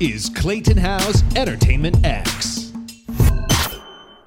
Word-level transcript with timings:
is 0.00 0.30
Clayton 0.30 0.76
Howe's 0.76 1.24
Entertainment 1.34 2.06
X. 2.06 2.72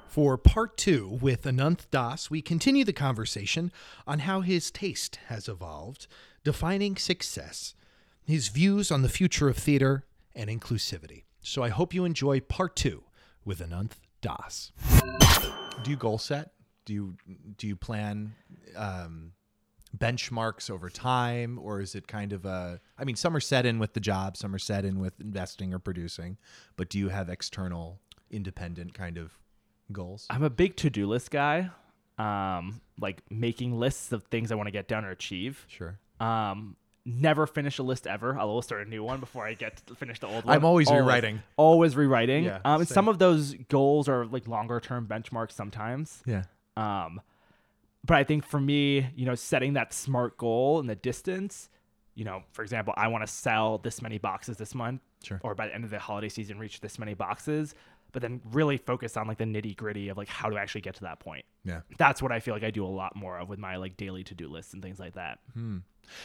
For 0.06 0.36
part 0.36 0.76
two 0.76 1.18
with 1.22 1.44
Ananth 1.44 1.88
Das, 1.90 2.30
we 2.30 2.42
continue 2.42 2.84
the 2.84 2.92
conversation 2.92 3.72
on 4.06 4.20
how 4.20 4.42
his 4.42 4.70
taste 4.70 5.18
has 5.28 5.48
evolved, 5.48 6.06
defining 6.44 6.96
success, 6.96 7.74
his 8.22 8.48
views 8.48 8.90
on 8.90 9.00
the 9.00 9.08
future 9.08 9.48
of 9.48 9.56
theater, 9.56 10.04
and 10.34 10.50
inclusivity. 10.50 11.22
So 11.40 11.62
I 11.62 11.70
hope 11.70 11.94
you 11.94 12.04
enjoy 12.04 12.40
part 12.40 12.76
two 12.76 13.04
with 13.42 13.60
Ananth 13.60 13.96
Das. 14.20 14.72
Do 15.82 15.90
you 15.90 15.96
goal 15.96 16.18
set? 16.18 16.52
Do 16.84 16.92
you 16.92 17.14
do 17.56 17.66
you 17.66 17.76
plan 17.76 18.34
um, 18.76 19.32
benchmarks 19.96 20.70
over 20.70 20.88
time, 20.88 21.58
or 21.58 21.80
is 21.80 21.94
it 21.94 22.06
kind 22.06 22.32
of 22.32 22.44
a? 22.44 22.80
I 22.98 23.04
mean, 23.04 23.16
some 23.16 23.36
are 23.36 23.40
set 23.40 23.66
in 23.66 23.78
with 23.78 23.94
the 23.94 24.00
job, 24.00 24.36
some 24.36 24.54
are 24.54 24.58
set 24.58 24.84
in 24.84 24.98
with 24.98 25.20
investing 25.20 25.74
or 25.74 25.78
producing, 25.78 26.38
but 26.76 26.88
do 26.88 26.98
you 26.98 27.08
have 27.10 27.28
external, 27.28 28.00
independent 28.30 28.94
kind 28.94 29.18
of 29.18 29.32
goals? 29.92 30.26
I'm 30.30 30.42
a 30.42 30.50
big 30.50 30.76
to-do 30.76 31.06
list 31.06 31.30
guy. 31.30 31.70
Um, 32.18 32.80
like 33.00 33.22
making 33.30 33.78
lists 33.78 34.12
of 34.12 34.24
things 34.24 34.52
I 34.52 34.54
want 34.54 34.66
to 34.66 34.70
get 34.70 34.86
done 34.86 35.04
or 35.04 35.10
achieve. 35.10 35.64
Sure. 35.68 35.98
Um, 36.20 36.76
never 37.04 37.46
finish 37.46 37.78
a 37.78 37.82
list 37.82 38.06
ever. 38.06 38.38
I'll 38.38 38.48
always 38.48 38.66
start 38.66 38.86
a 38.86 38.88
new 38.90 39.02
one 39.02 39.18
before 39.18 39.44
I 39.44 39.54
get 39.54 39.84
to 39.86 39.94
finish 39.94 40.20
the 40.20 40.28
old 40.28 40.44
one. 40.44 40.54
I'm 40.54 40.64
always 40.64 40.90
rewriting. 40.90 41.42
Always 41.56 41.96
rewriting. 41.96 42.44
Yeah, 42.44 42.60
um, 42.64 42.80
and 42.80 42.88
same. 42.88 42.94
some 42.94 43.08
of 43.08 43.18
those 43.18 43.54
goals 43.68 44.08
are 44.08 44.26
like 44.26 44.46
longer 44.46 44.78
term 44.78 45.06
benchmarks 45.06 45.52
sometimes. 45.52 46.22
Yeah. 46.26 46.44
Um, 46.76 47.20
but 48.04 48.16
I 48.16 48.24
think 48.24 48.44
for 48.44 48.60
me, 48.60 49.08
you 49.14 49.26
know, 49.26 49.34
setting 49.34 49.74
that 49.74 49.92
smart 49.92 50.36
goal 50.38 50.80
in 50.80 50.86
the 50.86 50.94
distance, 50.96 51.68
you 52.14 52.24
know, 52.24 52.42
for 52.52 52.62
example, 52.62 52.92
I 52.96 53.08
want 53.08 53.26
to 53.26 53.32
sell 53.32 53.78
this 53.78 54.02
many 54.02 54.18
boxes 54.18 54.56
this 54.56 54.74
month, 54.74 55.00
Sure. 55.22 55.40
or 55.42 55.54
by 55.54 55.68
the 55.68 55.74
end 55.74 55.84
of 55.84 55.90
the 55.90 55.98
holiday 55.98 56.28
season, 56.28 56.58
reach 56.58 56.80
this 56.80 56.98
many 56.98 57.14
boxes. 57.14 57.74
But 58.10 58.20
then 58.20 58.42
really 58.52 58.76
focus 58.76 59.16
on 59.16 59.26
like 59.26 59.38
the 59.38 59.44
nitty 59.46 59.74
gritty 59.74 60.10
of 60.10 60.18
like 60.18 60.28
how 60.28 60.50
to 60.50 60.58
actually 60.58 60.82
get 60.82 60.96
to 60.96 61.00
that 61.04 61.18
point. 61.18 61.46
Yeah. 61.64 61.80
That's 61.96 62.20
what 62.20 62.30
I 62.30 62.40
feel 62.40 62.52
like 62.52 62.62
I 62.62 62.70
do 62.70 62.84
a 62.84 62.88
lot 62.88 63.16
more 63.16 63.38
of 63.38 63.48
with 63.48 63.58
my 63.58 63.76
like 63.76 63.96
daily 63.96 64.22
to 64.24 64.34
do 64.34 64.48
lists 64.48 64.74
and 64.74 64.82
things 64.82 65.00
like 65.00 65.14
that. 65.14 65.38
Hmm. 65.54 65.78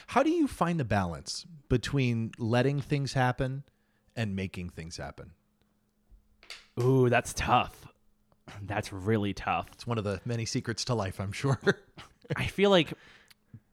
How 0.07 0.21
do 0.21 0.29
you 0.29 0.47
find 0.47 0.81
the 0.81 0.83
balance 0.83 1.45
between 1.69 2.31
letting 2.37 2.81
things 2.81 3.13
happen 3.13 3.63
and 4.17 4.35
making 4.35 4.67
things 4.71 4.97
happen? 4.97 5.31
Ooh, 6.77 7.07
that's 7.09 7.33
tough. 7.33 7.87
That's 8.63 8.91
really 8.93 9.33
tough. 9.33 9.67
It's 9.73 9.87
one 9.87 9.97
of 9.97 10.03
the 10.03 10.21
many 10.25 10.45
secrets 10.45 10.85
to 10.85 10.95
life, 10.95 11.19
I'm 11.19 11.31
sure. 11.31 11.59
I 12.35 12.45
feel 12.45 12.69
like 12.69 12.93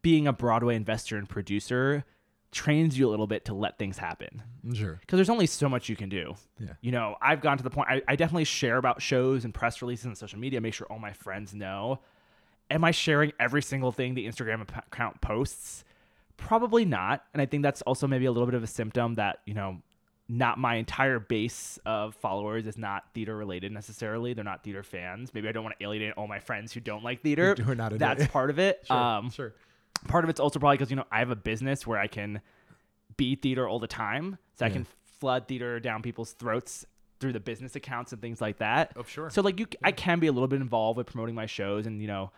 being 0.02 0.26
a 0.26 0.32
Broadway 0.32 0.76
investor 0.76 1.16
and 1.16 1.28
producer 1.28 2.04
trains 2.52 2.96
you 2.96 3.08
a 3.08 3.10
little 3.10 3.26
bit 3.26 3.44
to 3.46 3.54
let 3.54 3.78
things 3.78 3.98
happen. 3.98 4.42
Mm, 4.64 4.76
sure. 4.76 4.98
because 5.00 5.16
there's 5.16 5.28
only 5.28 5.46
so 5.46 5.68
much 5.68 5.88
you 5.88 5.96
can 5.96 6.08
do. 6.08 6.34
Yeah. 6.58 6.74
You 6.80 6.92
know, 6.92 7.16
I've 7.20 7.40
gone 7.40 7.58
to 7.58 7.64
the 7.64 7.70
point. 7.70 7.88
I, 7.90 8.02
I 8.06 8.16
definitely 8.16 8.44
share 8.44 8.76
about 8.76 9.02
shows 9.02 9.44
and 9.44 9.52
press 9.52 9.82
releases 9.82 10.06
and 10.06 10.16
social 10.16 10.38
media. 10.38 10.60
Make 10.60 10.74
sure 10.74 10.86
all 10.88 11.00
my 11.00 11.12
friends 11.12 11.52
know. 11.52 12.00
Am 12.70 12.84
I 12.84 12.92
sharing 12.92 13.32
every 13.38 13.60
single 13.60 13.92
thing 13.92 14.14
the 14.14 14.26
Instagram 14.26 14.62
account 14.62 15.20
posts? 15.20 15.84
Probably 16.36 16.84
not. 16.84 17.24
And 17.32 17.42
I 17.42 17.46
think 17.46 17.62
that's 17.62 17.82
also 17.82 18.06
maybe 18.06 18.24
a 18.24 18.32
little 18.32 18.46
bit 18.46 18.54
of 18.54 18.62
a 18.62 18.68
symptom 18.68 19.14
that 19.14 19.40
you 19.46 19.54
know, 19.54 19.82
not 20.28 20.58
my 20.58 20.76
entire 20.76 21.18
base 21.18 21.78
of 21.84 22.14
followers 22.14 22.66
is 22.66 22.78
not 22.78 23.04
theater 23.12 23.36
related 23.36 23.72
necessarily. 23.72 24.32
They're 24.32 24.44
not 24.44 24.64
theater 24.64 24.82
fans. 24.82 25.34
Maybe 25.34 25.48
I 25.48 25.52
don't 25.52 25.64
want 25.64 25.78
to 25.78 25.84
alienate 25.84 26.14
all 26.16 26.26
my 26.26 26.38
friends 26.38 26.72
who 26.72 26.80
don't 26.80 27.04
like 27.04 27.22
theater. 27.22 27.54
Who 27.64 27.72
are 27.72 27.74
not 27.74 27.98
that's 27.98 28.24
it. 28.24 28.32
part 28.32 28.50
of 28.50 28.58
it. 28.58 28.84
um, 28.90 29.30
sure. 29.30 29.54
part 30.08 30.24
of 30.24 30.30
it's 30.30 30.40
also 30.40 30.58
probably 30.58 30.78
because 30.78 30.90
you 30.90 30.96
know 30.96 31.04
I 31.12 31.18
have 31.18 31.30
a 31.30 31.36
business 31.36 31.86
where 31.86 31.98
I 31.98 32.06
can 32.06 32.40
be 33.16 33.36
theater 33.36 33.68
all 33.68 33.78
the 33.78 33.86
time, 33.86 34.38
so 34.54 34.64
I 34.66 34.70
can 34.70 34.86
flood 35.20 35.46
theater 35.46 35.78
down 35.78 36.02
people's 36.02 36.32
throats 36.32 36.86
through 37.20 37.32
the 37.32 37.40
business 37.40 37.76
accounts 37.76 38.12
and 38.12 38.20
things 38.20 38.40
like 38.40 38.58
that. 38.58 38.92
Oh, 38.96 39.02
sure. 39.04 39.30
So 39.30 39.42
like 39.42 39.60
you, 39.60 39.66
I 39.82 39.92
can 39.92 40.20
be 40.20 40.26
a 40.26 40.32
little 40.32 40.48
bit 40.48 40.60
involved 40.60 40.96
with 40.96 41.06
promoting 41.06 41.34
my 41.34 41.46
shows, 41.46 41.86
and 41.86 42.00
you 42.00 42.08
know, 42.08 42.32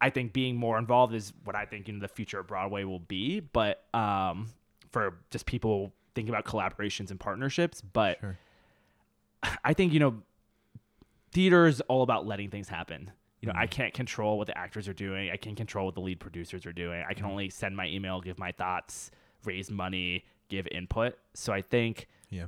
I 0.00 0.08
think 0.08 0.32
being 0.32 0.56
more 0.56 0.78
involved 0.78 1.14
is 1.14 1.34
what 1.44 1.54
I 1.54 1.66
think 1.66 1.88
you 1.88 1.94
know 1.94 2.00
the 2.00 2.08
future 2.08 2.40
of 2.40 2.46
Broadway 2.46 2.84
will 2.84 3.00
be. 3.00 3.40
But 3.40 3.84
um, 3.92 4.48
for 4.92 5.18
just 5.30 5.44
people 5.44 5.92
thinking 6.18 6.34
about 6.34 6.44
collaborations 6.44 7.12
and 7.12 7.20
partnerships, 7.20 7.80
but 7.80 8.18
Sure. 8.18 8.36
I 9.62 9.72
think 9.72 9.92
you 9.92 10.00
know, 10.00 10.22
theater 11.30 11.66
is 11.66 11.80
all 11.82 12.02
about 12.02 12.26
letting 12.26 12.50
things 12.50 12.68
happen. 12.68 13.12
You 13.40 13.46
know, 13.46 13.54
I 13.54 13.66
mm-hmm. 13.66 13.70
can't 13.70 13.94
control 13.94 14.36
what 14.36 14.48
the 14.48 14.58
actors 14.58 14.88
are 14.88 14.92
doing. 14.92 15.30
I 15.30 15.36
can't 15.36 15.56
control 15.56 15.86
what 15.86 15.94
the 15.94 16.00
lead 16.00 16.18
producers 16.18 16.66
are 16.66 16.72
doing. 16.72 17.04
I 17.08 17.14
can 17.14 17.22
mm-hmm. 17.22 17.30
only 17.30 17.50
send 17.50 17.76
my 17.76 17.86
email, 17.86 18.20
give 18.20 18.36
my 18.36 18.50
thoughts, 18.50 19.12
raise 19.44 19.70
money, 19.70 20.24
give 20.48 20.66
input. 20.72 21.16
So 21.34 21.52
I 21.52 21.62
think 21.62 22.08
Yeah. 22.30 22.46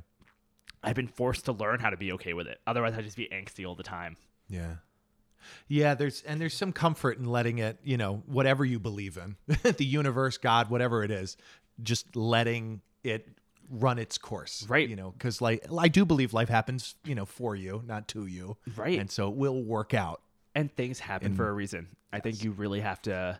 I've 0.83 0.95
been 0.95 1.07
forced 1.07 1.45
to 1.45 1.53
learn 1.53 1.79
how 1.79 1.91
to 1.91 1.97
be 1.97 2.11
okay 2.13 2.33
with 2.33 2.47
it. 2.47 2.59
Otherwise, 2.67 2.95
I'd 2.97 3.05
just 3.05 3.15
be 3.15 3.29
angsty 3.31 3.65
all 3.65 3.75
the 3.75 3.83
time. 3.83 4.17
Yeah. 4.49 4.75
Yeah, 5.69 5.93
there's 5.93 6.23
and 6.23 6.41
there's 6.41 6.55
some 6.55 6.73
comfort 6.73 7.17
in 7.19 7.25
letting 7.25 7.59
it, 7.59 7.79
you 7.83 7.95
know, 7.95 8.21
whatever 8.25 8.65
you 8.65 8.79
believe 8.79 9.17
in, 9.17 9.37
the 9.63 9.85
universe, 9.85 10.37
God, 10.37 10.69
whatever 10.69 11.03
it 11.03 11.11
is, 11.11 11.37
just 11.81 12.15
letting 12.15 12.81
it 13.03 13.27
run 13.71 13.97
its 13.97 14.17
course. 14.17 14.65
Right. 14.67 14.87
You 14.87 14.95
know, 14.95 15.11
because 15.11 15.41
like 15.41 15.65
I 15.75 15.87
do 15.87 16.05
believe 16.05 16.33
life 16.33 16.49
happens, 16.49 16.95
you 17.05 17.15
know, 17.15 17.25
for 17.25 17.55
you, 17.55 17.81
not 17.87 18.07
to 18.09 18.25
you. 18.25 18.57
Right. 18.75 18.99
And 18.99 19.09
so 19.09 19.29
it 19.29 19.35
will 19.35 19.63
work 19.63 19.93
out. 19.93 20.21
And 20.53 20.69
things 20.75 20.99
happen 20.99 21.33
for 21.33 21.47
a 21.47 21.53
reason. 21.53 21.87
I 22.11 22.19
think 22.19 22.43
you 22.43 22.51
really 22.51 22.81
have 22.81 23.01
to 23.03 23.39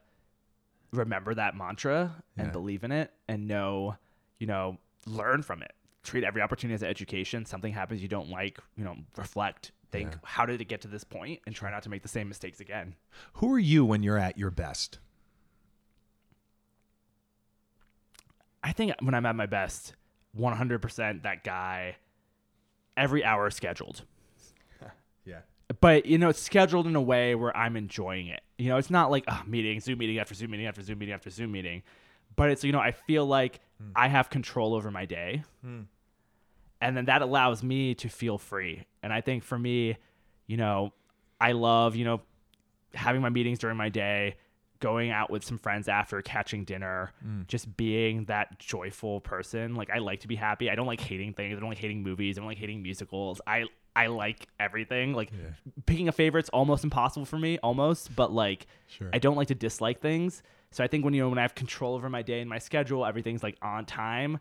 remember 0.94 1.34
that 1.34 1.56
mantra 1.56 2.16
and 2.38 2.48
Yeah. 2.48 2.52
believe 2.54 2.84
in 2.86 2.92
it 2.94 3.12
and 3.28 3.48
know, 3.48 3.98
you 4.40 4.48
know, 4.48 4.78
learn 5.06 5.42
from 5.44 5.62
it. 5.62 5.74
Treat 6.04 6.24
every 6.24 6.42
opportunity 6.42 6.74
as 6.76 6.82
an 6.82 6.88
education. 6.90 7.46
Something 7.46 7.74
happens 7.74 8.02
you 8.02 8.08
don't 8.08 8.30
like, 8.30 8.60
you 8.78 8.84
know, 8.86 8.96
reflect, 9.18 9.72
think, 9.92 10.12
Yeah. 10.12 10.18
how 10.24 10.46
did 10.46 10.62
it 10.62 10.66
get 10.66 10.80
to 10.82 10.88
this 10.88 11.04
point, 11.04 11.42
and 11.46 11.54
try 11.54 11.70
not 11.70 11.84
to 11.84 11.90
make 11.90 12.02
the 12.02 12.08
same 12.08 12.28
mistakes 12.30 12.60
again. 12.62 12.96
Who 13.34 13.54
are 13.54 13.60
you 13.60 13.84
when 13.86 14.02
you're 14.04 14.18
at 14.18 14.38
your 14.38 14.52
best? 14.52 15.00
I 18.64 18.72
think 18.72 18.94
when 19.02 19.14
I'm 19.14 19.26
at 19.26 19.36
my 19.36 19.46
best, 19.48 19.96
100% 20.38 21.24
that 21.24 21.44
guy, 21.44 21.96
every 22.96 23.24
hour 23.24 23.50
scheduled. 23.50 24.04
Yeah. 25.24 25.42
But, 25.80 26.08
you 26.08 26.18
know, 26.18 26.30
it's 26.30 26.42
scheduled 26.42 26.88
in 26.88 26.96
a 26.96 27.02
way 27.02 27.36
where 27.36 27.56
I'm 27.56 27.78
enjoying 27.78 28.26
it. 28.26 28.42
You 28.58 28.70
know, 28.70 28.78
it's 28.78 28.90
not 28.90 29.12
like 29.12 29.24
oh, 29.28 29.44
meeting, 29.46 29.80
Zoom 29.80 30.00
meeting 30.00 30.18
after 30.18 30.34
Zoom 30.34 30.50
meeting 30.50 30.66
after 30.66 30.82
Zoom 30.82 30.98
meeting 30.98 31.14
after 31.14 31.30
Zoom 31.30 31.52
meeting. 31.52 31.84
But 32.36 32.50
it's, 32.50 32.64
you 32.64 32.72
know, 32.72 32.80
I 32.80 32.92
feel 32.92 33.26
like 33.28 33.60
hmm. 33.78 33.92
I 33.96 34.08
have 34.08 34.32
control 34.32 34.74
over 34.74 34.90
my 34.90 35.06
day. 35.06 35.44
Hmm. 35.64 35.82
And 36.82 36.98
then 36.98 37.06
that 37.06 37.22
allows 37.22 37.62
me 37.62 37.94
to 37.96 38.10
feel 38.10 38.40
free. 38.40 38.86
And 39.04 39.14
I 39.14 39.22
think 39.22 39.44
for 39.44 39.60
me, 39.60 39.98
you 40.48 40.58
know, 40.58 40.92
I 41.40 41.52
love, 41.52 41.96
you 41.96 42.04
know, 42.04 42.22
having 42.94 43.22
my 43.22 43.30
meetings 43.30 43.60
during 43.60 43.78
my 43.78 43.90
day, 43.90 44.36
going 44.82 45.12
out 45.12 45.30
with 45.30 45.46
some 45.46 45.58
friends 45.58 45.88
after, 45.88 46.22
catching 46.22 46.66
dinner, 46.66 47.14
mm. 47.26 47.48
just 47.48 47.78
being 47.78 48.26
that 48.26 48.60
joyful 48.60 49.22
person. 49.22 49.76
Like 49.76 49.90
I 49.90 50.00
like 50.00 50.20
to 50.22 50.28
be 50.28 50.36
happy. 50.36 50.70
I 50.70 50.76
don't 50.76 50.88
like 50.88 51.00
hating 51.00 51.34
things. 51.34 51.56
I 51.56 51.60
don't 51.62 51.70
like 51.70 51.78
hating 51.78 52.04
movies. 52.04 52.38
I 52.38 52.42
don't 52.42 52.50
like 52.50 52.58
hating 52.58 52.82
musicals. 52.82 53.40
I 53.48 53.66
I 53.96 54.08
like 54.08 54.48
everything. 54.60 55.14
Like 55.14 55.32
picking 55.86 56.10
a 56.10 56.12
favorite's 56.12 56.50
almost 56.50 56.84
impossible 56.84 57.26
for 57.26 57.40
me, 57.40 57.58
almost, 57.64 58.14
but 58.16 58.34
like 58.34 58.68
Sure. 58.88 59.10
I 59.14 59.20
don't 59.20 59.38
like 59.38 59.48
to 59.48 59.56
dislike 59.56 60.02
things. 60.02 60.44
So 60.72 60.84
I 60.84 60.88
think 60.88 61.06
when 61.06 61.14
you 61.14 61.22
know 61.22 61.30
when 61.30 61.38
I 61.38 61.44
have 61.44 61.56
control 61.56 61.96
over 61.96 62.10
my 62.10 62.22
day 62.22 62.42
and 62.42 62.50
my 62.50 62.60
schedule, 62.60 63.06
everything's 63.06 63.44
like 63.44 63.58
on 63.62 63.86
time. 63.86 64.40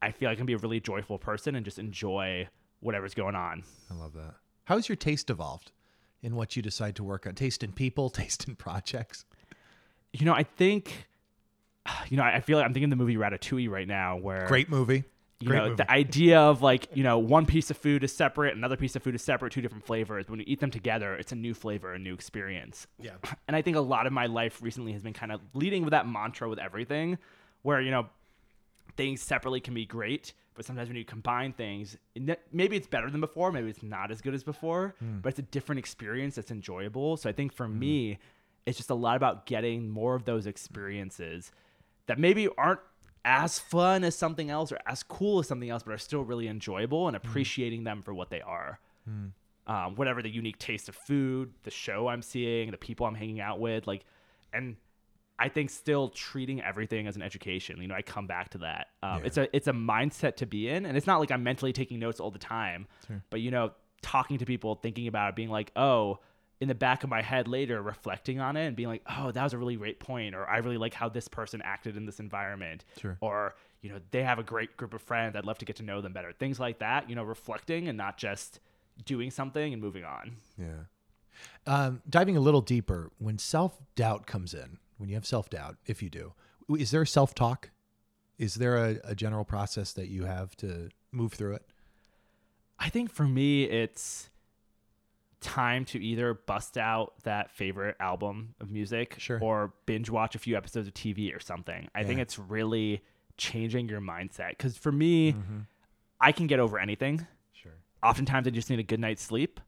I 0.00 0.10
feel 0.10 0.28
I 0.28 0.34
can 0.34 0.46
be 0.46 0.54
a 0.54 0.58
really 0.58 0.80
joyful 0.80 1.18
person 1.18 1.54
and 1.54 1.64
just 1.64 1.78
enjoy 1.78 2.48
whatever's 2.80 3.14
going 3.14 3.36
on. 3.36 3.62
I 3.90 3.94
love 3.94 4.14
that. 4.14 4.34
How's 4.64 4.88
your 4.88 4.96
taste 4.96 5.30
evolved 5.30 5.72
in 6.22 6.34
what 6.34 6.56
you 6.56 6.62
decide 6.62 6.96
to 6.96 7.04
work 7.04 7.26
on? 7.26 7.34
Taste 7.34 7.62
in 7.62 7.72
people, 7.72 8.10
taste 8.10 8.48
in 8.48 8.56
projects. 8.56 9.24
You 10.12 10.26
know, 10.26 10.34
I 10.34 10.42
think, 10.42 11.08
you 12.08 12.16
know, 12.16 12.22
I 12.22 12.40
feel 12.40 12.58
like 12.58 12.66
I'm 12.66 12.72
thinking 12.72 12.90
the 12.90 12.96
movie 12.96 13.16
Ratatouille 13.16 13.70
right 13.70 13.88
now, 13.88 14.16
where 14.16 14.46
Great 14.46 14.68
movie. 14.68 15.04
you 15.40 15.48
Great 15.48 15.58
know 15.58 15.64
movie. 15.64 15.76
the 15.76 15.90
idea 15.90 16.40
of 16.40 16.62
like 16.62 16.88
you 16.94 17.02
know 17.02 17.18
one 17.18 17.46
piece 17.46 17.70
of 17.70 17.76
food 17.76 18.04
is 18.04 18.14
separate, 18.14 18.56
another 18.56 18.76
piece 18.76 18.96
of 18.96 19.02
food 19.02 19.14
is 19.14 19.22
separate, 19.22 19.52
two 19.52 19.62
different 19.62 19.84
flavors. 19.84 20.28
When 20.28 20.38
you 20.38 20.44
eat 20.48 20.60
them 20.60 20.70
together, 20.70 21.14
it's 21.14 21.32
a 21.32 21.36
new 21.36 21.54
flavor, 21.54 21.92
a 21.92 21.98
new 21.98 22.14
experience. 22.14 22.86
yeah. 22.98 23.12
And 23.48 23.56
I 23.56 23.62
think 23.62 23.76
a 23.76 23.80
lot 23.80 24.06
of 24.06 24.12
my 24.12 24.26
life 24.26 24.62
recently 24.62 24.92
has 24.92 25.02
been 25.02 25.12
kind 25.12 25.32
of 25.32 25.40
leading 25.54 25.82
with 25.84 25.92
that 25.92 26.06
mantra 26.06 26.48
with 26.48 26.58
everything, 26.58 27.18
where 27.62 27.80
you 27.80 27.90
know 27.90 28.08
things 28.96 29.22
separately 29.22 29.60
can 29.60 29.74
be 29.74 29.86
great, 29.86 30.32
but 30.54 30.64
sometimes 30.64 30.88
when 30.88 30.96
you 30.96 31.04
combine 31.04 31.52
things, 31.52 31.96
maybe 32.52 32.76
it's 32.76 32.86
better 32.86 33.10
than 33.10 33.20
before, 33.20 33.52
maybe 33.52 33.70
it's 33.70 33.82
not 33.82 34.10
as 34.10 34.20
good 34.20 34.34
as 34.34 34.44
before, 34.44 34.94
hmm. 34.98 35.18
but 35.20 35.30
it's 35.30 35.38
a 35.38 35.42
different 35.50 35.78
experience 35.78 36.34
that's 36.34 36.50
enjoyable. 36.50 37.16
So 37.16 37.28
I 37.28 37.32
think 37.32 37.52
for 37.52 37.66
hmm. 37.66 37.78
me, 37.78 38.18
it's 38.66 38.76
just 38.76 38.90
a 38.90 38.94
lot 38.94 39.16
about 39.16 39.46
getting 39.46 39.88
more 39.88 40.14
of 40.14 40.24
those 40.24 40.46
experiences 40.46 41.50
that 42.06 42.18
maybe 42.18 42.48
aren't 42.56 42.80
as 43.24 43.58
fun 43.58 44.02
as 44.04 44.16
something 44.16 44.50
else 44.50 44.72
or 44.72 44.78
as 44.86 45.02
cool 45.02 45.38
as 45.38 45.46
something 45.46 45.70
else, 45.70 45.82
but 45.84 45.92
are 45.92 45.98
still 45.98 46.24
really 46.24 46.48
enjoyable 46.48 47.06
and 47.06 47.16
appreciating 47.16 47.84
them 47.84 48.02
for 48.02 48.12
what 48.12 48.30
they 48.30 48.40
are. 48.40 48.80
Um, 49.66 49.94
whatever 49.94 50.22
the 50.22 50.28
unique 50.30 50.58
taste 50.58 50.88
of 50.88 50.96
food, 50.96 51.52
the 51.62 51.70
show 51.70 52.08
I'm 52.08 52.22
seeing, 52.22 52.72
the 52.72 52.76
people 52.76 53.06
I'm 53.06 53.14
hanging 53.14 53.40
out 53.40 53.60
with, 53.60 53.86
like, 53.86 54.04
and 54.52 54.76
I 55.38 55.48
think 55.48 55.70
still 55.70 56.08
treating 56.08 56.60
everything 56.60 57.06
as 57.06 57.14
an 57.16 57.22
education. 57.22 57.80
You 57.80 57.88
know, 57.88 57.94
I 57.94 58.02
come 58.02 58.26
back 58.26 58.50
to 58.50 58.58
that. 58.58 58.88
Um, 59.02 59.20
Yeah. 59.20 59.26
It's 59.26 59.38
a 59.38 59.56
it's 59.56 59.68
a 59.68 59.72
mindset 59.72 60.36
to 60.36 60.46
be 60.46 60.68
in, 60.68 60.84
and 60.84 60.96
it's 60.96 61.06
not 61.06 61.20
like 61.20 61.30
I'm 61.30 61.42
mentally 61.44 61.72
taking 61.72 62.00
notes 62.00 62.18
all 62.20 62.30
the 62.30 62.38
time. 62.40 62.86
But 63.30 63.40
you 63.40 63.50
know, 63.52 63.72
talking 64.02 64.38
to 64.38 64.44
people, 64.44 64.74
thinking 64.76 65.06
about 65.06 65.30
it, 65.30 65.36
being 65.36 65.48
like, 65.48 65.70
oh, 65.76 66.18
in 66.62 66.68
the 66.68 66.74
back 66.76 67.02
of 67.02 67.10
my 67.10 67.20
head 67.22 67.48
later, 67.48 67.82
reflecting 67.82 68.38
on 68.38 68.56
it 68.56 68.66
and 68.68 68.76
being 68.76 68.88
like, 68.88 69.02
oh, 69.18 69.32
that 69.32 69.42
was 69.42 69.52
a 69.52 69.58
really 69.58 69.74
great 69.74 69.98
point, 69.98 70.32
or 70.34 70.48
I 70.48 70.58
really 70.58 70.76
like 70.76 70.94
how 70.94 71.08
this 71.08 71.26
person 71.26 71.60
acted 71.62 71.96
in 71.96 72.06
this 72.06 72.20
environment, 72.20 72.84
Sure. 73.00 73.18
or 73.20 73.56
you 73.80 73.90
know, 73.90 73.98
they 74.12 74.22
have 74.22 74.38
a 74.38 74.44
great 74.44 74.76
group 74.76 74.94
of 74.94 75.02
friends. 75.02 75.34
I'd 75.34 75.44
love 75.44 75.58
to 75.58 75.64
get 75.64 75.74
to 75.76 75.82
know 75.82 76.00
them 76.00 76.12
better. 76.12 76.32
Things 76.32 76.60
like 76.60 76.78
that. 76.78 77.10
You 77.10 77.16
know, 77.16 77.24
reflecting 77.24 77.88
and 77.88 77.98
not 77.98 78.16
just 78.16 78.60
doing 79.04 79.32
something 79.32 79.72
and 79.72 79.82
moving 79.82 80.04
on. 80.04 80.36
Yeah. 80.56 80.84
Um, 81.66 82.00
diving 82.08 82.36
a 82.36 82.40
little 82.40 82.60
deeper, 82.60 83.10
when 83.18 83.38
self 83.38 83.78
doubt 83.96 84.26
comes 84.26 84.54
in, 84.54 84.78
when 84.98 85.08
you 85.08 85.16
have 85.16 85.26
self 85.26 85.50
doubt, 85.50 85.78
if 85.86 86.00
you 86.00 86.10
do, 86.10 86.32
is 86.78 86.92
there 86.92 87.04
self 87.04 87.34
talk? 87.34 87.70
Is 88.38 88.54
there 88.54 88.76
a, 88.76 89.00
a 89.02 89.14
general 89.16 89.44
process 89.44 89.92
that 89.94 90.06
you 90.06 90.26
have 90.26 90.54
to 90.58 90.90
move 91.10 91.32
through 91.32 91.54
it? 91.54 91.62
I 92.78 92.88
think 92.88 93.10
for 93.10 93.24
me, 93.26 93.64
it's 93.64 94.30
time 95.42 95.84
to 95.86 96.02
either 96.02 96.32
bust 96.34 96.78
out 96.78 97.12
that 97.24 97.50
favorite 97.50 97.96
album 98.00 98.54
of 98.60 98.70
music 98.70 99.16
Sure. 99.18 99.38
or 99.42 99.74
binge 99.86 100.08
watch 100.08 100.34
a 100.34 100.38
few 100.38 100.56
episodes 100.56 100.88
of 100.88 100.94
TV 100.94 101.34
or 101.36 101.40
something. 101.40 101.88
I 101.94 102.04
think 102.04 102.20
it's 102.20 102.38
really 102.38 103.02
changing 103.36 103.88
your 103.88 104.00
mindset. 104.00 104.50
Because 104.50 104.76
for 104.76 104.92
me, 104.92 105.32
Mm-hmm. 105.32 105.58
I 106.20 106.30
can 106.32 106.46
get 106.46 106.60
over 106.60 106.78
anything. 106.78 107.26
Sure. 107.52 107.72
Oftentimes, 108.02 108.46
I 108.46 108.50
just 108.50 108.70
need 108.70 108.78
a 108.78 108.84
good 108.84 109.00
night's 109.00 109.22
sleep. 109.22 109.58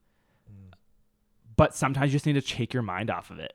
But 1.56 1.75
sometimes 1.75 2.12
you 2.12 2.17
just 2.17 2.27
need 2.27 2.32
to 2.35 2.41
take 2.41 2.73
your 2.75 2.82
mind 2.82 3.11
off 3.11 3.31
of 3.31 3.38
it. 3.38 3.55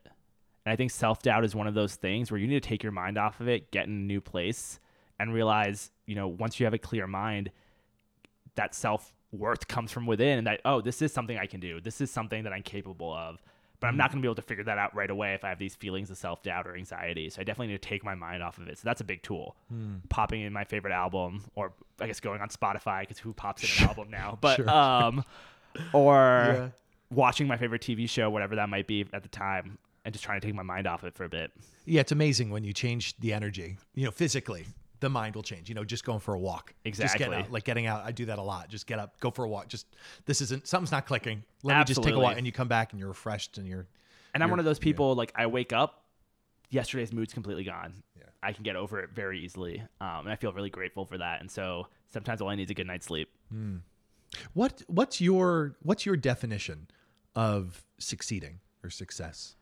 And 0.66 0.74
I 0.74 0.76
think 0.76 0.92
self 0.92 1.22
doubt 1.22 1.44
is 1.46 1.56
one 1.56 1.68
of 1.68 1.74
those 1.74 1.96
things 1.96 2.32
where 2.32 2.40
you 2.40 2.48
need 2.48 2.62
to 2.62 2.68
take 2.70 2.84
your 2.84 2.92
mind 2.92 3.18
off 3.18 3.40
of 3.40 3.48
it, 3.48 3.72
get 3.72 3.88
in 3.88 3.92
a 3.94 3.96
new 3.96 4.22
place, 4.22 4.80
and 5.20 5.34
realize, 5.34 5.92
you 6.06 6.16
know, 6.16 6.28
once 6.28 6.60
you 6.60 6.66
have 6.66 6.74
a 6.74 6.78
clear 6.78 7.08
mind, 7.08 7.52
that 8.56 8.74
self 8.76 9.14
worth 9.32 9.68
comes 9.68 9.92
from 9.92 10.06
within 10.06 10.38
and 10.40 10.48
that, 10.48 10.62
oh, 10.66 10.82
this 10.82 11.02
is 11.02 11.14
something 11.14 11.38
I 11.38 11.46
can 11.46 11.60
do. 11.60 11.80
This 11.82 12.02
is 12.02 12.10
something 12.12 12.44
that 12.44 12.54
I'm 12.54 12.64
capable 12.64 13.14
of. 13.14 13.42
But 13.82 13.88
I'm 13.88 13.96
not 13.96 14.12
going 14.12 14.22
to 14.22 14.26
be 14.26 14.28
able 14.28 14.36
to 14.36 14.42
figure 14.42 14.66
that 14.66 14.78
out 14.78 14.94
right 14.94 15.10
away 15.10 15.34
if 15.36 15.46
I 15.46 15.50
have 15.50 15.58
these 15.60 15.74
feelings 15.74 16.10
of 16.10 16.18
self 16.18 16.44
doubt 16.44 16.68
or 16.68 16.76
anxiety. 16.76 17.30
So 17.30 17.40
I 17.40 17.46
definitely 17.46 17.68
need 17.68 17.82
to 17.82 17.88
take 17.88 18.04
my 18.04 18.14
mind 18.14 18.44
off 18.44 18.58
of 18.58 18.68
it. 18.68 18.78
So 18.78 18.82
that's 18.84 19.00
a 19.00 19.06
big 19.06 19.22
tool. 19.24 19.56
Popping 20.10 20.42
in 20.42 20.52
my 20.52 20.66
favorite 20.66 20.92
album, 20.92 21.46
or 21.56 21.72
I 22.02 22.08
guess 22.08 22.20
going 22.20 22.42
on 22.42 22.50
Spotify 22.50 23.02
because 23.02 23.20
who 23.20 23.32
pops 23.32 23.64
in 23.64 23.70
an 23.82 23.88
album 23.90 24.10
now? 24.10 24.38
But, 24.42 24.58
Sure. 24.58 24.70
um, 24.70 25.24
or 25.94 26.54
Yeah. 26.56 26.70
watching 27.10 27.48
my 27.48 27.56
favorite 27.56 27.82
TV 27.82 28.10
show, 28.10 28.30
whatever 28.30 28.56
that 28.58 28.68
might 28.70 28.88
be 28.88 29.06
at 29.14 29.24
the 29.24 29.30
time, 29.30 29.78
and 30.04 30.14
just 30.14 30.26
trying 30.26 30.42
to 30.42 30.46
take 30.48 30.56
my 30.56 30.64
mind 30.64 30.88
off 30.88 31.04
it 31.04 31.16
for 31.16 31.24
a 31.24 31.30
bit. 31.30 31.52
Yeah, 31.86 32.02
it's 32.02 32.12
amazing 32.12 32.50
when 32.50 32.64
you 32.64 32.74
change 32.74 33.18
the 33.20 33.34
energy. 33.34 33.78
You 33.96 34.06
know, 34.06 34.12
physically, 34.12 34.66
the 35.00 35.10
mind 35.10 35.36
will 35.36 35.44
change. 35.44 35.70
You 35.70 35.76
know, 35.76 35.84
just 35.84 36.04
going 36.04 36.20
for 36.20 36.34
a 36.34 36.40
walk. 36.40 36.74
Just 36.86 37.00
Exactly. 37.02 37.36
out, 37.36 37.52
like 37.52 37.64
getting 37.64 37.86
out. 37.86 38.04
I 38.06 38.12
do 38.12 38.26
that 38.26 38.40
a 38.40 38.42
lot. 38.42 38.70
Just 38.70 38.88
get 38.88 39.00
up, 39.00 39.20
go 39.20 39.32
for 39.32 39.46
a 39.46 39.50
walk. 39.50 39.68
Just 39.68 39.88
this 40.26 40.42
isn't 40.42 40.68
something's 40.68 40.92
not 40.92 41.06
clicking. 41.06 41.44
Let 41.64 41.78
me 41.78 41.84
just 41.86 42.04
take 42.04 42.14
a 42.16 42.20
walk, 42.20 42.38
and 42.38 42.46
you 42.46 42.52
come 42.52 42.68
back 42.68 42.92
and 42.92 43.00
you're 43.00 43.10
refreshed 43.10 43.58
and 43.58 43.68
you're. 43.68 43.88
And 44.34 44.44
I'm 44.44 44.48
You're- 44.48 44.52
one 44.54 44.60
of 44.60 44.66
those 44.66 44.80
people 44.80 45.16
like 45.16 45.32
I 45.36 45.48
wake 45.48 45.74
up, 45.74 46.04
yesterday's 46.70 47.12
mood's 47.14 47.34
completely 47.34 47.64
gone. 47.64 47.94
Yeah. 48.18 48.24
I 48.44 48.54
can 48.54 48.64
get 48.64 48.76
over 48.76 49.00
it 49.00 49.10
very 49.12 49.40
easily, 49.40 49.82
um, 50.02 50.20
and 50.26 50.30
I 50.30 50.36
feel 50.36 50.54
really 50.54 50.70
grateful 50.70 51.06
for 51.06 51.18
that. 51.18 51.42
And 51.42 51.50
so 51.50 51.88
sometimes 52.08 52.42
all 52.42 52.50
I 52.50 52.56
need 52.56 52.64
is 52.64 52.72
a 52.72 52.74
good 52.76 52.88
night's 52.88 53.08
sleep. 53.08 53.30
What 54.54 54.84
what's 54.88 55.20
your 55.20 55.76
what's 55.82 56.06
your 56.06 56.16
definition 56.16 56.88
of 57.36 57.84
succeeding 57.98 58.60
or 58.84 58.90
success? 58.90 59.56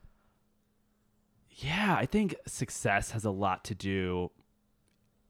Yeah, 1.50 1.96
I 1.98 2.06
think 2.06 2.36
success 2.46 3.10
has 3.12 3.24
a 3.24 3.30
lot 3.30 3.64
to 3.64 3.74
do. 3.74 4.30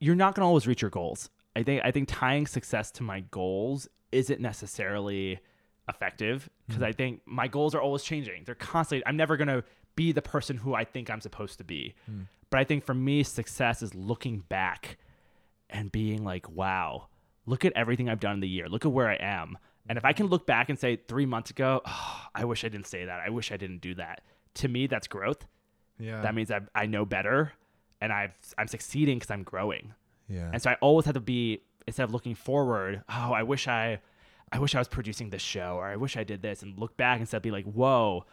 You're 0.00 0.15
not 0.15 0.35
going 0.35 0.43
to 0.43 0.47
always 0.47 0.67
reach 0.67 0.83
your 0.83 0.91
goals. 0.91 1.31
I 1.56 1.62
think 1.62 1.83
I 1.85 1.91
think 1.91 2.09
tying 2.09 2.47
success 2.47 2.91
to 2.93 3.03
my 3.03 3.21
goals 3.21 3.89
isn't 4.12 4.41
necessarily 4.41 5.41
effective 5.89 6.49
because 6.67 6.81
mm-hmm. 6.81 6.89
I 6.89 6.93
think 6.93 7.23
my 7.27 7.49
goals 7.49 7.75
are 7.75 7.81
always 7.81 8.03
changing. 8.03 8.45
They're 8.45 8.55
constantly. 8.55 9.05
I'm 9.06 9.17
never 9.17 9.37
going 9.37 9.49
to 9.49 9.65
be 9.97 10.12
the 10.12 10.23
person 10.23 10.56
who 10.56 10.75
I 10.75 10.85
think 10.85 11.11
I'm 11.11 11.21
supposed 11.21 11.59
to 11.59 11.65
be. 11.65 11.95
Mm. 12.11 12.27
But 12.50 12.61
I 12.61 12.65
think 12.65 12.85
for 12.85 12.95
me, 12.95 13.23
success 13.23 13.83
is 13.83 13.95
looking 13.95 14.45
back 14.49 14.99
and 15.69 15.91
being 15.91 16.25
like, 16.25 16.49
wow, 16.49 17.09
look 17.47 17.65
at 17.65 17.73
everything 17.75 18.09
I've 18.09 18.21
done 18.21 18.35
in 18.35 18.41
the 18.41 18.49
year. 18.49 18.69
Look 18.69 18.87
at 18.87 18.93
where 18.93 19.09
I 19.09 19.17
am. 19.17 19.59
And 19.89 19.99
if 19.99 20.05
I 20.05 20.11
mm-hmm. 20.11 20.19
can 20.19 20.27
look 20.27 20.47
back 20.47 20.69
and 20.69 20.79
say 20.79 20.97
three 20.97 21.27
months 21.27 21.50
ago, 21.50 21.83
oh, 21.85 22.21
I 22.35 22.45
wish 22.45 22.65
I 22.65 22.69
didn't 22.69 22.87
say 22.87 23.06
that. 23.06 23.21
I 23.21 23.31
wish 23.31 23.50
I 23.50 23.56
didn't 23.56 23.81
do 23.81 23.95
that. 23.97 24.21
To 24.55 24.69
me, 24.69 24.87
that's 24.87 25.09
growth 25.09 25.47
Yeah. 25.99 26.21
that 26.23 26.35
means 26.35 26.50
I, 26.50 26.61
I 26.75 26.87
know 26.87 27.05
better 27.05 27.53
and 28.00 28.12
I've, 28.12 28.33
I'm 28.56 28.69
succeeding 28.69 29.19
because 29.19 29.31
I'm 29.31 29.43
growing. 29.43 29.95
yeah. 30.29 30.50
And 30.53 30.62
so 30.62 30.71
I 30.71 30.77
always 30.81 31.06
have 31.06 31.15
to 31.15 31.21
be, 31.21 31.62
instead 31.87 32.05
of 32.05 32.12
looking 32.12 32.35
forward, 32.35 33.03
oh, 33.09 33.33
I 33.33 33.43
wish 33.43 33.69
I, 33.69 34.00
I 34.53 34.59
wish 34.59 34.75
I 34.75 34.79
was 34.79 34.89
producing 34.89 35.31
this 35.31 35.43
show 35.43 35.77
or 35.77 35.87
I 35.87 35.97
wish 35.97 36.17
I 36.17 36.25
did 36.25 36.43
this 36.43 36.62
and 36.62 36.79
look 36.79 36.97
back 36.97 37.21
instead 37.21 37.39
of 37.39 37.43
be 37.43 37.50
like, 37.50 37.65
whoa, 37.65 38.25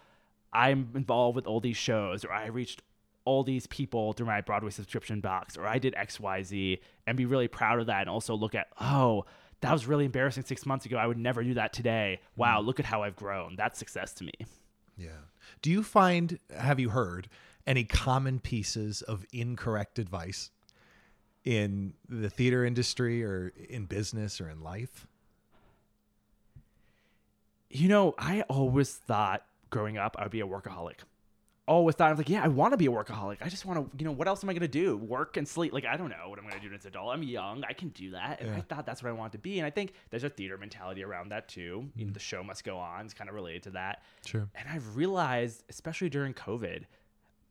I'm 0.54 0.92
involved 0.96 1.36
with 1.36 1.48
all 1.48 1.60
these 1.60 1.78
shows 1.78 2.24
or 2.24 2.32
I 2.32 2.48
reached 2.48 2.82
all 3.26 3.44
these 3.44 3.66
people 3.68 4.14
through 4.14 4.28
my 4.28 4.40
Broadway 4.42 4.70
subscription 4.70 5.20
box 5.20 5.58
or 5.58 5.66
I 5.66 5.80
did 5.80 5.96
X, 5.96 6.20
Y, 6.20 6.44
Z 6.44 6.80
and 7.08 7.18
be 7.18 7.26
really 7.26 7.48
proud 7.48 7.80
of 7.80 7.88
that 7.88 8.02
and 8.02 8.10
also 8.10 8.36
look 8.36 8.56
at, 8.56 8.68
oh, 8.80 9.26
that 9.62 9.72
was 9.72 9.88
really 9.88 10.06
embarrassing 10.06 10.44
six 10.44 10.66
months 10.66 10.86
ago. 10.86 10.98
I 10.98 11.08
would 11.08 11.18
never 11.18 11.44
do 11.44 11.56
that 11.56 11.74
today. 11.74 12.20
Wow, 12.36 12.62
mm. 12.62 12.66
look 12.66 12.80
at 12.80 12.86
how 12.86 13.04
I've 13.04 13.16
grown. 13.16 13.56
That's 13.56 13.80
success 13.80 14.14
to 14.16 14.24
me. 14.24 14.34
Yeah. 14.98 15.10
Do 15.62 15.72
you 15.72 15.82
find, 15.82 16.40
have 16.56 16.80
you 16.80 16.90
heard 16.90 17.28
any 17.68 17.84
common 17.84 18.40
pieces 18.40 19.02
of 19.02 19.26
incorrect 19.32 20.00
advice 20.00 20.52
in 21.44 21.94
the 22.10 22.30
theater 22.30 22.66
industry 22.66 23.24
or 23.24 23.54
in 23.70 23.86
business 23.86 24.40
or 24.42 24.50
in 24.50 24.62
life? 24.62 25.08
You 27.70 27.88
know, 27.88 28.16
I 28.18 28.42
always 28.44 28.94
thought 28.94 29.46
growing 29.70 29.98
up 29.98 30.16
I 30.18 30.24
would 30.24 30.32
be 30.32 30.42
a 30.42 30.48
workaholic. 30.48 30.98
Always 31.68 31.96
thought 31.96 32.10
I 32.10 32.12
was 32.12 32.20
like, 32.20 32.30
yeah, 32.30 32.44
I 32.44 32.48
want 32.48 32.74
to 32.74 32.78
be 32.78 32.86
a 32.86 32.92
workaholic. 32.92 33.38
I 33.42 33.50
just 33.50 33.66
want 33.66 33.80
to, 33.80 33.98
you 33.98 34.06
know, 34.06 34.12
what 34.12 34.28
else 34.28 34.44
am 34.44 34.52
I 34.52 34.54
gonna 34.54 34.68
do? 34.68 34.98
Work 34.98 35.36
and 35.36 35.48
sleep. 35.48 35.74
Like 35.74 35.84
I 35.86 35.98
don't 35.98 36.10
know 36.10 36.30
what 36.30 36.38
I'm 36.38 36.48
gonna 36.48 36.62
do 36.62 36.72
as 36.72 36.86
an 36.86 36.90
adult. 36.90 37.12
I'm 37.12 37.24
young. 37.24 37.64
I 37.68 37.74
can 37.74 37.90
do 37.90 38.12
that. 38.12 38.40
And 38.40 38.54
I 38.54 38.62
thought 38.62 38.86
that's 38.86 39.02
what 39.02 39.10
I 39.10 39.14
wanted 39.14 39.32
to 39.32 39.38
be. 39.40 39.58
And 39.58 39.66
I 39.66 39.72
think 39.72 39.94
there's 40.12 40.24
a 40.24 40.30
theater 40.30 40.60
mentality 40.60 41.04
around 41.04 41.30
that 41.30 41.48
too. 41.48 41.62
You 41.62 41.72
know, 41.72 41.88
mm-hmm. 41.98 42.14
the 42.14 42.20
show 42.20 42.44
must 42.44 42.64
go 42.64 42.78
on. 42.78 43.06
It's 43.06 43.16
kind 43.16 43.30
of 43.30 43.36
related 43.36 43.64
to 43.64 43.70
that. 43.72 44.04
Sure. 44.26 44.48
And 44.54 44.70
I've 44.70 44.96
realized, 44.96 45.64
especially 45.68 46.10
during 46.10 46.36
COVID, 46.36 46.84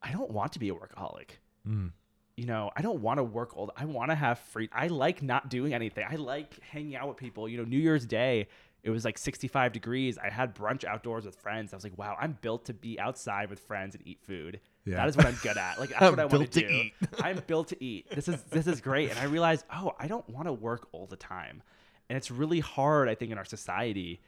I 0.04 0.12
don't 0.12 0.30
want 0.30 0.52
to 0.52 0.58
be 0.58 0.68
a 0.68 0.74
workaholic. 0.74 1.30
Mm. 1.68 1.90
You 2.36 2.46
know, 2.46 2.70
I 2.76 2.82
don't 2.82 3.00
want 3.00 3.18
to 3.18 3.24
work 3.24 3.56
all. 3.56 3.72
I 3.76 3.84
want 3.84 4.10
to 4.10 4.14
have 4.14 4.38
free. 4.38 4.68
I 4.72 4.88
like 4.88 5.22
not 5.22 5.48
doing 5.48 5.72
anything. 5.72 6.04
I 6.08 6.16
like 6.16 6.60
hanging 6.60 6.96
out 6.96 7.08
with 7.08 7.16
people. 7.16 7.48
You 7.48 7.58
know, 7.58 7.64
New 7.64 7.78
Year's 7.78 8.04
Day, 8.06 8.48
it 8.82 8.90
was 8.90 9.04
like 9.04 9.16
65 9.18 9.72
degrees. 9.72 10.18
I 10.18 10.28
had 10.30 10.54
brunch 10.54 10.84
outdoors 10.84 11.24
with 11.24 11.36
friends. 11.36 11.72
I 11.72 11.76
was 11.76 11.84
like, 11.84 11.96
wow, 11.96 12.16
I'm 12.20 12.36
built 12.42 12.66
to 12.66 12.74
be 12.74 13.00
outside 13.00 13.48
with 13.50 13.60
friends 13.60 13.94
and 13.94 14.06
eat 14.06 14.18
food. 14.26 14.60
Yeah. 14.84 14.96
That 14.96 15.08
is 15.08 15.16
what 15.16 15.26
I'm 15.26 15.38
good 15.42 15.56
at. 15.56 15.78
Like 15.80 15.90
that's 15.90 16.02
I'm 16.02 16.10
what 16.12 16.18
I 16.18 16.24
want 16.24 16.30
built 16.32 16.50
to 16.52 16.60
to 16.60 16.68
do. 16.68 16.74
eat. 16.74 16.92
I'm 17.22 17.40
built 17.46 17.68
to 17.68 17.82
eat. 17.82 18.10
This 18.14 18.28
is 18.28 18.42
this 18.50 18.66
is 18.66 18.80
great. 18.80 19.10
And 19.10 19.18
I 19.18 19.24
realized, 19.24 19.64
oh, 19.72 19.92
I 19.98 20.06
don't 20.06 20.28
want 20.28 20.46
to 20.48 20.52
work 20.52 20.88
all 20.92 21.06
the 21.06 21.16
time. 21.16 21.62
And 22.10 22.16
it's 22.18 22.30
really 22.30 22.60
hard, 22.60 23.08
I 23.08 23.14
think, 23.14 23.32
in 23.32 23.38
our 23.38 23.46
society 23.46 24.20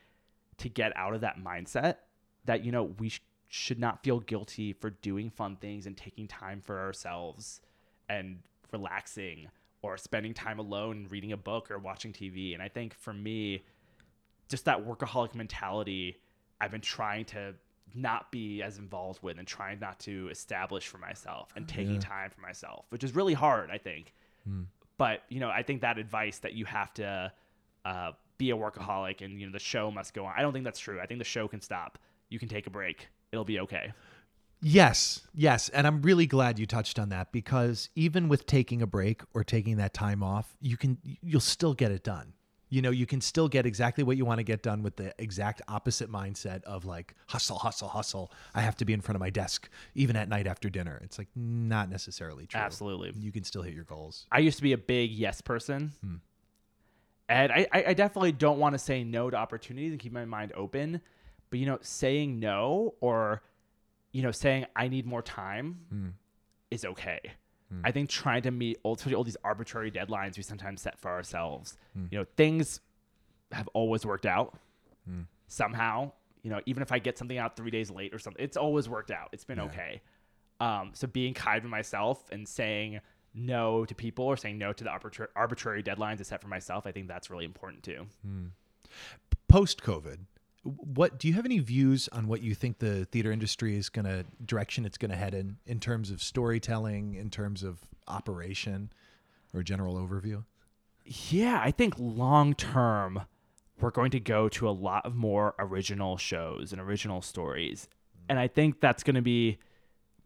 to 0.58 0.68
get 0.70 0.96
out 0.96 1.12
of 1.14 1.20
that 1.20 1.38
mindset 1.38 1.96
that 2.46 2.64
you 2.64 2.72
know 2.72 2.84
we 2.84 3.10
sh- 3.10 3.20
should 3.48 3.78
not 3.78 4.02
feel 4.02 4.20
guilty 4.20 4.72
for 4.72 4.90
doing 4.90 5.30
fun 5.30 5.56
things 5.56 5.86
and 5.86 5.96
taking 5.96 6.26
time 6.26 6.60
for 6.60 6.80
ourselves 6.80 7.60
and 8.08 8.38
relaxing 8.72 9.48
or 9.82 9.96
spending 9.96 10.34
time 10.34 10.58
alone 10.58 11.06
reading 11.10 11.32
a 11.32 11.36
book 11.36 11.70
or 11.70 11.78
watching 11.78 12.12
TV. 12.12 12.54
And 12.54 12.62
I 12.62 12.68
think 12.68 12.94
for 12.94 13.12
me, 13.12 13.64
just 14.48 14.64
that 14.64 14.84
workaholic 14.84 15.34
mentality, 15.34 16.16
I've 16.60 16.70
been 16.70 16.80
trying 16.80 17.24
to 17.26 17.54
not 17.94 18.30
be 18.32 18.62
as 18.62 18.78
involved 18.78 19.22
with 19.22 19.38
and 19.38 19.46
trying 19.46 19.78
not 19.78 19.98
to 20.00 20.28
establish 20.30 20.86
for 20.88 20.98
myself 20.98 21.52
and 21.56 21.68
taking 21.68 21.94
time 22.00 22.30
for 22.30 22.40
myself, 22.40 22.84
which 22.90 23.04
is 23.04 23.14
really 23.14 23.34
hard, 23.34 23.70
I 23.70 23.78
think. 23.78 24.12
But, 24.98 25.22
you 25.28 25.40
know, 25.40 25.50
I 25.50 25.62
think 25.62 25.82
that 25.82 25.98
advice 25.98 26.38
that 26.38 26.54
you 26.54 26.64
have 26.64 26.92
to 26.94 27.32
uh, 27.84 28.12
be 28.38 28.50
a 28.50 28.56
workaholic 28.56 29.20
and, 29.22 29.40
you 29.40 29.46
know, 29.46 29.52
the 29.52 29.58
show 29.58 29.90
must 29.90 30.14
go 30.14 30.24
on. 30.26 30.34
I 30.36 30.42
don't 30.42 30.52
think 30.52 30.64
that's 30.64 30.78
true. 30.80 31.00
I 31.00 31.06
think 31.06 31.18
the 31.18 31.24
show 31.24 31.46
can 31.48 31.60
stop. 31.60 31.98
You 32.28 32.38
can 32.38 32.48
take 32.48 32.66
a 32.66 32.70
break. 32.70 33.08
It'll 33.36 33.44
be 33.44 33.60
okay. 33.60 33.92
Yes, 34.62 35.20
yes. 35.34 35.68
And 35.68 35.86
I'm 35.86 36.00
really 36.00 36.26
glad 36.26 36.58
you 36.58 36.64
touched 36.64 36.98
on 36.98 37.10
that 37.10 37.30
because 37.30 37.90
even 37.94 38.28
with 38.28 38.46
taking 38.46 38.80
a 38.80 38.86
break 38.86 39.22
or 39.34 39.44
taking 39.44 39.76
that 39.76 39.92
time 39.92 40.22
off, 40.22 40.56
you 40.60 40.78
can 40.78 40.96
you'll 41.22 41.40
still 41.40 41.74
get 41.74 41.92
it 41.92 42.02
done. 42.02 42.32
You 42.70 42.82
know, 42.82 42.90
you 42.90 43.06
can 43.06 43.20
still 43.20 43.46
get 43.46 43.64
exactly 43.66 44.02
what 44.02 44.16
you 44.16 44.24
want 44.24 44.38
to 44.38 44.42
get 44.42 44.62
done 44.62 44.82
with 44.82 44.96
the 44.96 45.14
exact 45.18 45.62
opposite 45.68 46.10
mindset 46.10 46.64
of 46.64 46.84
like 46.84 47.14
hustle, 47.26 47.58
hustle, 47.58 47.88
hustle. 47.88 48.32
I 48.54 48.62
have 48.62 48.74
to 48.76 48.84
be 48.86 48.94
in 48.94 49.02
front 49.02 49.16
of 49.16 49.20
my 49.20 49.30
desk 49.30 49.68
even 49.94 50.16
at 50.16 50.28
night 50.28 50.46
after 50.46 50.70
dinner. 50.70 51.00
It's 51.04 51.18
like 51.18 51.28
not 51.36 51.90
necessarily 51.90 52.46
true. 52.46 52.58
Absolutely. 52.58 53.12
You 53.20 53.30
can 53.30 53.44
still 53.44 53.62
hit 53.62 53.74
your 53.74 53.84
goals. 53.84 54.26
I 54.32 54.38
used 54.38 54.56
to 54.56 54.62
be 54.62 54.72
a 54.72 54.78
big 54.78 55.12
yes 55.12 55.42
person. 55.42 55.92
Hmm. 56.02 56.14
And 57.28 57.52
I, 57.52 57.66
I 57.72 57.84
I 57.88 57.94
definitely 57.94 58.32
don't 58.32 58.58
want 58.58 58.72
to 58.72 58.78
say 58.78 59.04
no 59.04 59.28
to 59.28 59.36
opportunities 59.36 59.92
and 59.92 60.00
keep 60.00 60.12
my 60.12 60.24
mind 60.24 60.52
open. 60.56 61.02
But, 61.50 61.58
you 61.58 61.66
know, 61.66 61.78
saying 61.80 62.38
no 62.40 62.94
or, 63.00 63.42
you 64.12 64.22
know, 64.22 64.30
saying 64.30 64.66
I 64.74 64.88
need 64.88 65.06
more 65.06 65.22
time 65.22 65.78
hmm. 65.90 66.08
is 66.70 66.84
okay. 66.84 67.20
Hmm. 67.70 67.80
I 67.84 67.90
think 67.90 68.10
trying 68.10 68.42
to 68.42 68.50
meet 68.50 68.78
ultimately 68.84 69.14
all 69.14 69.24
these 69.24 69.36
arbitrary 69.44 69.90
deadlines 69.90 70.36
we 70.36 70.42
sometimes 70.42 70.82
set 70.82 70.98
for 70.98 71.10
ourselves, 71.10 71.76
hmm. 71.94 72.06
you 72.10 72.18
know, 72.18 72.26
things 72.36 72.80
have 73.52 73.68
always 73.74 74.04
worked 74.04 74.26
out 74.26 74.58
somehow. 75.46 76.12
You 76.42 76.50
know, 76.50 76.60
even 76.66 76.82
if 76.82 76.92
I 76.92 76.98
get 76.98 77.18
something 77.18 77.38
out 77.38 77.56
three 77.56 77.70
days 77.70 77.90
late 77.90 78.14
or 78.14 78.18
something, 78.18 78.42
it's 78.42 78.56
always 78.56 78.88
worked 78.88 79.10
out. 79.10 79.30
It's 79.32 79.44
been 79.44 79.58
okay. 79.60 80.00
Um, 80.60 80.90
so 80.94 81.06
being 81.06 81.34
kind 81.34 81.62
to 81.62 81.68
myself 81.68 82.30
and 82.30 82.46
saying 82.48 83.00
no 83.34 83.84
to 83.84 83.94
people 83.94 84.24
or 84.24 84.36
saying 84.36 84.56
no 84.58 84.72
to 84.72 84.84
the 84.84 84.90
arbitra- 84.90 85.28
arbitrary 85.36 85.82
deadlines 85.82 86.20
I 86.20 86.22
set 86.22 86.40
for 86.40 86.48
myself, 86.48 86.86
I 86.86 86.92
think 86.92 87.08
that's 87.08 87.30
really 87.30 87.44
important 87.44 87.82
too. 87.82 88.06
Post 89.48 89.82
COVID, 89.82 90.18
what 90.66 91.18
do 91.18 91.28
you 91.28 91.34
have 91.34 91.44
any 91.44 91.58
views 91.58 92.08
on 92.12 92.26
what 92.26 92.42
you 92.42 92.54
think 92.54 92.78
the 92.78 93.04
theater 93.06 93.30
industry 93.30 93.76
is 93.76 93.88
going 93.88 94.04
to 94.04 94.24
direction 94.44 94.84
it's 94.84 94.98
going 94.98 95.10
to 95.10 95.16
head 95.16 95.34
in 95.34 95.56
in 95.66 95.80
terms 95.80 96.10
of 96.10 96.22
storytelling, 96.22 97.14
in 97.14 97.30
terms 97.30 97.62
of 97.62 97.78
operation, 98.08 98.90
or 99.54 99.62
general 99.62 99.94
overview? 99.94 100.44
Yeah, 101.04 101.60
I 101.62 101.70
think 101.70 101.94
long 101.98 102.54
term, 102.54 103.22
we're 103.80 103.90
going 103.90 104.10
to 104.10 104.20
go 104.20 104.48
to 104.50 104.68
a 104.68 104.70
lot 104.70 105.06
of 105.06 105.14
more 105.14 105.54
original 105.58 106.16
shows 106.16 106.72
and 106.72 106.80
original 106.80 107.22
stories. 107.22 107.88
Mm. 107.88 108.24
And 108.30 108.38
I 108.38 108.48
think 108.48 108.80
that's 108.80 109.02
going 109.02 109.16
to 109.16 109.22
be 109.22 109.58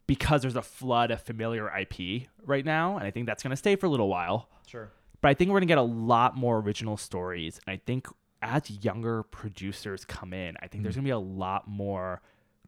because 0.06 0.42
there's 0.42 0.56
a 0.56 0.62
flood 0.62 1.10
of 1.10 1.20
familiar 1.20 1.70
IP 1.76 2.28
right 2.44 2.64
now. 2.64 2.96
And 2.96 3.06
I 3.06 3.10
think 3.10 3.26
that's 3.26 3.42
going 3.42 3.52
to 3.52 3.56
stay 3.56 3.76
for 3.76 3.86
a 3.86 3.88
little 3.90 4.08
while. 4.08 4.48
Sure. 4.66 4.90
But 5.20 5.28
I 5.28 5.34
think 5.34 5.50
we're 5.50 5.60
going 5.60 5.68
to 5.68 5.72
get 5.72 5.78
a 5.78 5.82
lot 5.82 6.36
more 6.36 6.58
original 6.58 6.96
stories. 6.96 7.60
And 7.66 7.74
I 7.74 7.80
think 7.84 8.08
as 8.42 8.70
younger 8.70 9.22
producers 9.22 10.04
come 10.04 10.32
in, 10.32 10.56
I 10.62 10.66
think 10.66 10.82
there's 10.82 10.94
hmm. 10.94 11.00
going 11.00 11.20
to 11.20 11.26
be 11.26 11.34
a 11.34 11.44
lot 11.44 11.68
more 11.68 12.22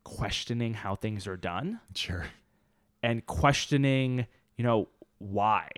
questioning 0.04 0.74
how 0.74 0.96
things 0.96 1.26
are 1.26 1.36
done 1.36 1.80
Sure. 1.94 2.26
and 3.02 3.24
questioning, 3.26 4.26
you 4.56 4.64
know, 4.64 4.88
why 5.18 5.68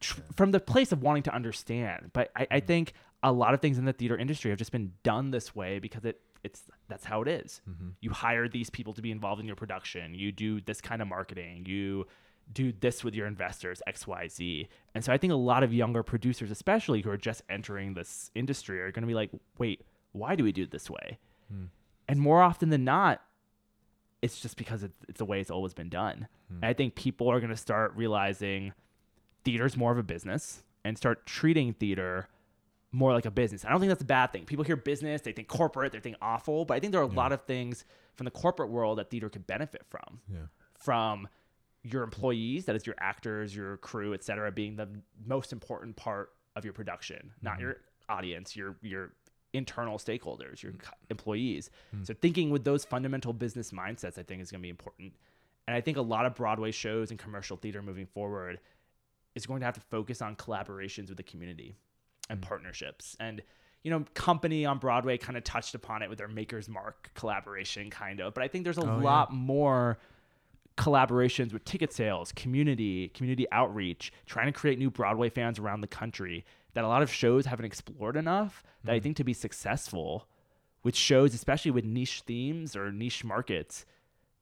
Tr- 0.00 0.20
from 0.36 0.50
the 0.50 0.60
place 0.60 0.92
of 0.92 1.02
wanting 1.02 1.22
to 1.24 1.34
understand. 1.34 2.10
But 2.12 2.30
I, 2.36 2.46
I 2.50 2.60
hmm. 2.60 2.66
think 2.66 2.92
a 3.22 3.32
lot 3.32 3.54
of 3.54 3.60
things 3.60 3.78
in 3.78 3.84
the 3.84 3.92
theater 3.92 4.16
industry 4.16 4.50
have 4.50 4.58
just 4.58 4.72
been 4.72 4.92
done 5.02 5.30
this 5.30 5.54
way 5.54 5.78
because 5.78 6.04
it 6.04 6.20
it's 6.44 6.62
that's 6.88 7.04
how 7.04 7.22
it 7.22 7.28
is. 7.28 7.62
Mm-hmm. 7.68 7.88
You 8.00 8.10
hire 8.10 8.48
these 8.48 8.68
people 8.68 8.92
to 8.92 9.02
be 9.02 9.10
involved 9.10 9.40
in 9.40 9.46
your 9.46 9.56
production. 9.56 10.14
You 10.14 10.30
do 10.30 10.60
this 10.60 10.80
kind 10.80 11.00
of 11.00 11.08
marketing. 11.08 11.64
You 11.66 12.06
do 12.52 12.72
this 12.72 13.02
with 13.02 13.14
your 13.14 13.26
investors, 13.26 13.82
X, 13.86 14.06
Y, 14.06 14.28
Z. 14.28 14.68
And 14.94 15.04
so 15.04 15.12
I 15.12 15.18
think 15.18 15.32
a 15.32 15.36
lot 15.36 15.62
of 15.62 15.72
younger 15.72 16.02
producers, 16.02 16.50
especially 16.50 17.02
who 17.02 17.10
are 17.10 17.16
just 17.16 17.42
entering 17.48 17.94
this 17.94 18.30
industry, 18.34 18.80
are 18.80 18.92
going 18.92 19.02
to 19.02 19.08
be 19.08 19.14
like, 19.14 19.30
wait, 19.58 19.82
why 20.12 20.36
do 20.36 20.44
we 20.44 20.52
do 20.52 20.62
it 20.62 20.70
this 20.70 20.90
way? 20.90 21.18
Hmm. 21.50 21.64
And 22.08 22.20
more 22.20 22.42
often 22.42 22.68
than 22.68 22.84
not, 22.84 23.22
it's 24.22 24.40
just 24.40 24.56
because 24.56 24.82
it's, 24.82 24.98
it's 25.08 25.18
the 25.18 25.24
way 25.24 25.40
it's 25.40 25.50
always 25.50 25.74
been 25.74 25.88
done. 25.88 26.28
Hmm. 26.48 26.56
And 26.56 26.64
I 26.66 26.72
think 26.72 26.94
people 26.94 27.30
are 27.30 27.40
going 27.40 27.50
to 27.50 27.56
start 27.56 27.92
realizing 27.96 28.72
theater's 29.44 29.76
more 29.76 29.92
of 29.92 29.98
a 29.98 30.02
business 30.02 30.62
and 30.84 30.96
start 30.96 31.26
treating 31.26 31.72
theater 31.72 32.28
more 32.92 33.12
like 33.12 33.26
a 33.26 33.30
business. 33.30 33.64
I 33.64 33.70
don't 33.70 33.80
think 33.80 33.90
that's 33.90 34.02
a 34.02 34.06
bad 34.06 34.32
thing. 34.32 34.44
People 34.44 34.64
hear 34.64 34.76
business, 34.76 35.22
they 35.22 35.32
think 35.32 35.48
corporate, 35.48 35.92
they 35.92 36.00
think 36.00 36.16
awful, 36.22 36.64
but 36.64 36.74
I 36.74 36.80
think 36.80 36.92
there 36.92 37.00
are 37.00 37.04
a 37.04 37.08
lot 37.08 37.32
of 37.32 37.42
things 37.42 37.84
from 38.14 38.24
the 38.24 38.30
corporate 38.30 38.70
world 38.70 38.98
that 38.98 39.10
theater 39.10 39.28
could 39.28 39.46
benefit 39.46 39.82
from. 39.90 40.20
Yeah. 40.32 40.46
From 40.78 41.28
your 41.84 42.02
employees, 42.02 42.64
that 42.64 42.74
is 42.74 42.86
your 42.86 42.96
actors, 42.98 43.54
your 43.54 43.76
crew, 43.76 44.14
et 44.14 44.24
cetera, 44.24 44.50
being 44.50 44.76
the 44.76 44.88
most 45.24 45.52
important 45.52 45.94
part 45.96 46.30
of 46.56 46.64
your 46.64 46.72
production, 46.72 47.32
not 47.42 47.54
mm-hmm. 47.54 47.62
your 47.62 47.76
audience, 48.08 48.56
your 48.56 48.76
your 48.82 49.12
internal 49.52 49.98
stakeholders, 49.98 50.62
your 50.62 50.72
mm. 50.72 50.80
co- 50.80 50.94
employees. 51.10 51.70
Mm. 51.94 52.06
So 52.06 52.14
thinking 52.14 52.50
with 52.50 52.64
those 52.64 52.84
fundamental 52.84 53.32
business 53.32 53.70
mindsets, 53.70 54.18
I 54.18 54.22
think 54.22 54.42
is 54.42 54.50
going 54.50 54.60
to 54.60 54.66
be 54.66 54.70
important. 54.70 55.12
And 55.68 55.76
I 55.76 55.80
think 55.80 55.96
a 55.96 56.02
lot 56.02 56.26
of 56.26 56.34
Broadway 56.34 56.72
shows 56.72 57.10
and 57.10 57.18
commercial 57.18 57.56
theater 57.56 57.80
moving 57.80 58.06
forward 58.06 58.58
is 59.34 59.46
going 59.46 59.60
to 59.60 59.66
have 59.66 59.74
to 59.74 59.80
focus 59.80 60.20
on 60.22 60.36
collaborations 60.36 61.08
with 61.08 61.16
the 61.16 61.22
community 61.22 61.76
and 62.28 62.40
mm. 62.40 62.42
partnerships. 62.42 63.16
And 63.20 63.42
you 63.82 63.90
know, 63.90 64.04
company 64.14 64.64
on 64.64 64.78
Broadway 64.78 65.18
kind 65.18 65.36
of 65.36 65.44
touched 65.44 65.74
upon 65.74 66.02
it 66.02 66.08
with 66.08 66.16
their 66.16 66.28
Maker's 66.28 66.70
Mark 66.70 67.10
collaboration, 67.14 67.90
kind 67.90 68.20
of. 68.20 68.32
But 68.32 68.42
I 68.42 68.48
think 68.48 68.64
there's 68.64 68.78
a 68.78 68.80
Oh, 68.80 68.96
yeah. 68.96 69.04
lot 69.04 69.32
more 69.32 69.98
collaborations 70.76 71.52
with 71.52 71.64
ticket 71.64 71.92
sales, 71.92 72.32
community, 72.32 73.08
community 73.08 73.46
outreach, 73.52 74.12
trying 74.26 74.46
to 74.46 74.52
create 74.52 74.78
new 74.78 74.90
Broadway 74.90 75.28
fans 75.28 75.58
around 75.58 75.80
the 75.80 75.86
country 75.86 76.44
that 76.74 76.84
a 76.84 76.88
lot 76.88 77.02
of 77.02 77.12
shows 77.12 77.46
haven't 77.46 77.64
explored 77.64 78.16
enough 78.16 78.62
that 78.82 78.92
I 78.92 78.98
mm. 78.98 79.02
think 79.02 79.16
to 79.18 79.24
be 79.24 79.32
successful 79.32 80.26
with 80.82 80.96
shows, 80.96 81.32
especially 81.34 81.70
with 81.70 81.84
niche 81.84 82.22
themes 82.26 82.76
or 82.76 82.92
niche 82.92 83.24
markets, 83.24 83.86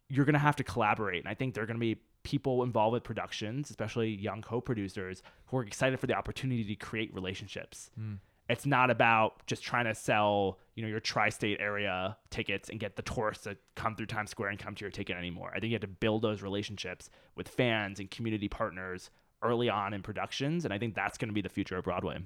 you're 0.08 0.24
going 0.24 0.34
to 0.34 0.38
have 0.38 0.56
to 0.56 0.64
collaborate. 0.64 1.20
And 1.20 1.28
I 1.28 1.34
think 1.34 1.54
there 1.54 1.62
are 1.62 1.66
going 1.66 1.78
to 1.78 1.80
be 1.80 2.00
people 2.22 2.62
involved 2.62 2.94
with 2.94 3.02
productions, 3.02 3.70
especially 3.70 4.10
young 4.10 4.42
co-producers 4.42 5.22
who 5.46 5.58
are 5.58 5.62
excited 5.62 6.00
for 6.00 6.06
the 6.06 6.14
opportunity 6.14 6.64
to 6.64 6.74
create 6.74 7.12
relationships. 7.14 7.90
Mm. 8.00 8.18
It's 8.49 8.66
not 8.66 8.90
about 8.90 9.46
just 9.46 9.62
trying 9.62 9.84
to 9.87 9.94
sell, 9.94 10.58
you 10.75 10.82
know, 10.82 10.88
your 10.88 11.00
tri-state 11.00 11.58
area 11.61 12.16
tickets 12.30 12.68
and 12.68 12.78
get 12.80 12.96
the 12.96 13.02
tourists 13.02 13.44
to 13.44 13.56
come 13.76 13.94
through 13.96 14.06
Times 14.06 14.30
Square 14.30 14.50
and 14.50 14.58
come 14.58 14.75
to 14.75 14.80
your 14.80 14.90
ticket 14.90 15.16
anymore. 15.16 15.50
I 15.54 15.61
think 15.61 15.70
you 15.70 15.75
have 15.75 15.80
to 15.82 15.87
build 15.87 16.22
those 16.22 16.42
relationships 16.42 17.08
with 17.37 17.49
fans 17.49 18.00
and 18.00 18.11
community 18.11 18.49
partners 18.49 19.11
early 19.42 19.68
on 19.68 19.94
in 19.94 20.02
productions, 20.02 20.64
and 20.64 20.75
I 20.75 20.78
think 20.78 20.94
that's 20.94 21.18
going 21.18 21.28
to 21.28 21.34
be 21.34 21.40
the 21.40 21.49
future 21.49 21.76
of 21.76 21.84
Broadway. 21.84 22.18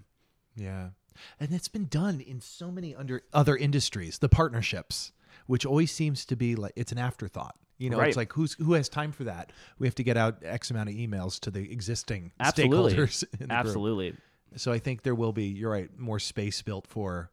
Yeah. 0.57 0.89
And 1.41 1.53
it's 1.53 1.69
been 1.69 1.87
done 1.87 2.21
in 2.21 2.41
so 2.41 2.71
many 2.71 2.95
under 2.95 3.23
other 3.33 3.57
industries, 3.57 4.19
the 4.19 4.29
partnerships, 4.29 5.13
which 5.47 5.65
always 5.65 5.93
seems 5.93 6.25
to 6.27 6.37
be 6.37 6.57
like 6.57 6.73
it's 6.77 6.93
an 6.93 6.99
afterthought. 6.99 7.57
You 7.79 7.91
know, 7.91 7.99
Right. 7.99 8.09
it's 8.09 8.17
like 8.17 8.33
who's 8.33 8.55
who 8.55 8.73
has 8.73 8.89
time 8.89 9.13
for 9.13 9.25
that? 9.25 9.53
We 9.79 9.87
have 9.87 9.95
to 9.97 10.03
get 10.03 10.17
out 10.17 10.39
X 10.43 10.71
amount 10.71 10.89
of 10.89 10.95
emails 10.95 11.39
to 11.41 11.51
the 11.51 11.71
existing 11.71 12.33
Absolutely. 12.41 12.95
stakeholders. 12.95 13.25
In 13.41 13.49
the 13.49 13.55
group. 14.09 14.17
So 14.55 14.73
I 14.73 14.79
think 14.79 15.03
there 15.03 15.15
will 15.15 15.33
be, 15.33 15.45
you're 15.45 15.71
right, 15.71 15.91
more 15.99 16.19
space 16.19 16.63
built 16.63 16.87
for 16.87 17.31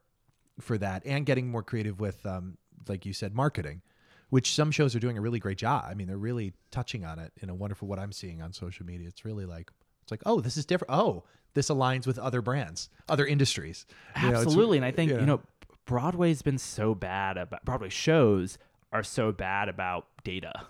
for 0.60 0.78
that 0.78 1.02
and 1.04 1.26
getting 1.26 1.50
more 1.50 1.64
creative 1.64 1.98
with 1.98 2.24
um 2.24 2.56
like 2.88 3.04
you 3.06 3.12
said 3.12 3.34
marketing, 3.34 3.82
which 4.30 4.54
some 4.54 4.70
shows 4.70 4.94
are 4.94 5.00
doing 5.00 5.18
a 5.18 5.20
really 5.20 5.38
great 5.38 5.58
job. 5.58 5.84
I 5.88 5.94
mean, 5.94 6.06
they're 6.06 6.16
really 6.16 6.52
touching 6.70 7.04
on 7.04 7.18
it 7.18 7.32
in 7.40 7.48
a 7.48 7.54
wonderful 7.54 7.88
what 7.88 7.98
I'm 7.98 8.12
seeing 8.12 8.42
on 8.42 8.52
social 8.52 8.84
media. 8.84 9.08
It's 9.08 9.24
really 9.24 9.46
like 9.46 9.70
it's 10.02 10.10
like, 10.10 10.22
"Oh, 10.26 10.40
this 10.40 10.56
is 10.56 10.66
different. 10.66 10.92
Oh, 10.92 11.24
this 11.54 11.70
aligns 11.70 12.06
with 12.06 12.18
other 12.18 12.42
brands, 12.42 12.90
other 13.08 13.26
industries." 13.26 13.86
You 14.20 14.30
know, 14.30 14.40
Absolutely. 14.40 14.76
and 14.76 14.84
I 14.84 14.90
think, 14.90 15.10
yeah. 15.10 15.20
you 15.20 15.26
know, 15.26 15.40
Broadway's 15.86 16.42
been 16.42 16.58
so 16.58 16.94
bad 16.94 17.36
about 17.36 17.64
Broadway 17.64 17.88
shows 17.88 18.58
are 18.92 19.02
so 19.02 19.32
bad 19.32 19.68
about 19.68 20.06
data. 20.22 20.66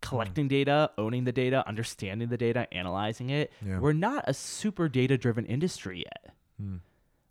Mm. 0.00 0.08
Collecting 0.08 0.48
data, 0.48 0.90
owning 0.96 1.24
the 1.24 1.32
data, 1.32 1.66
understanding 1.66 2.28
the 2.28 2.36
data, 2.36 2.72
analyzing 2.72 3.30
it. 3.30 3.52
Yeah. 3.64 3.80
We're 3.80 3.92
not 3.92 4.24
a 4.26 4.34
super 4.34 4.88
data 4.88 5.18
driven 5.18 5.44
industry 5.46 5.98
yet. 5.98 6.34
Hmm. 6.60 6.76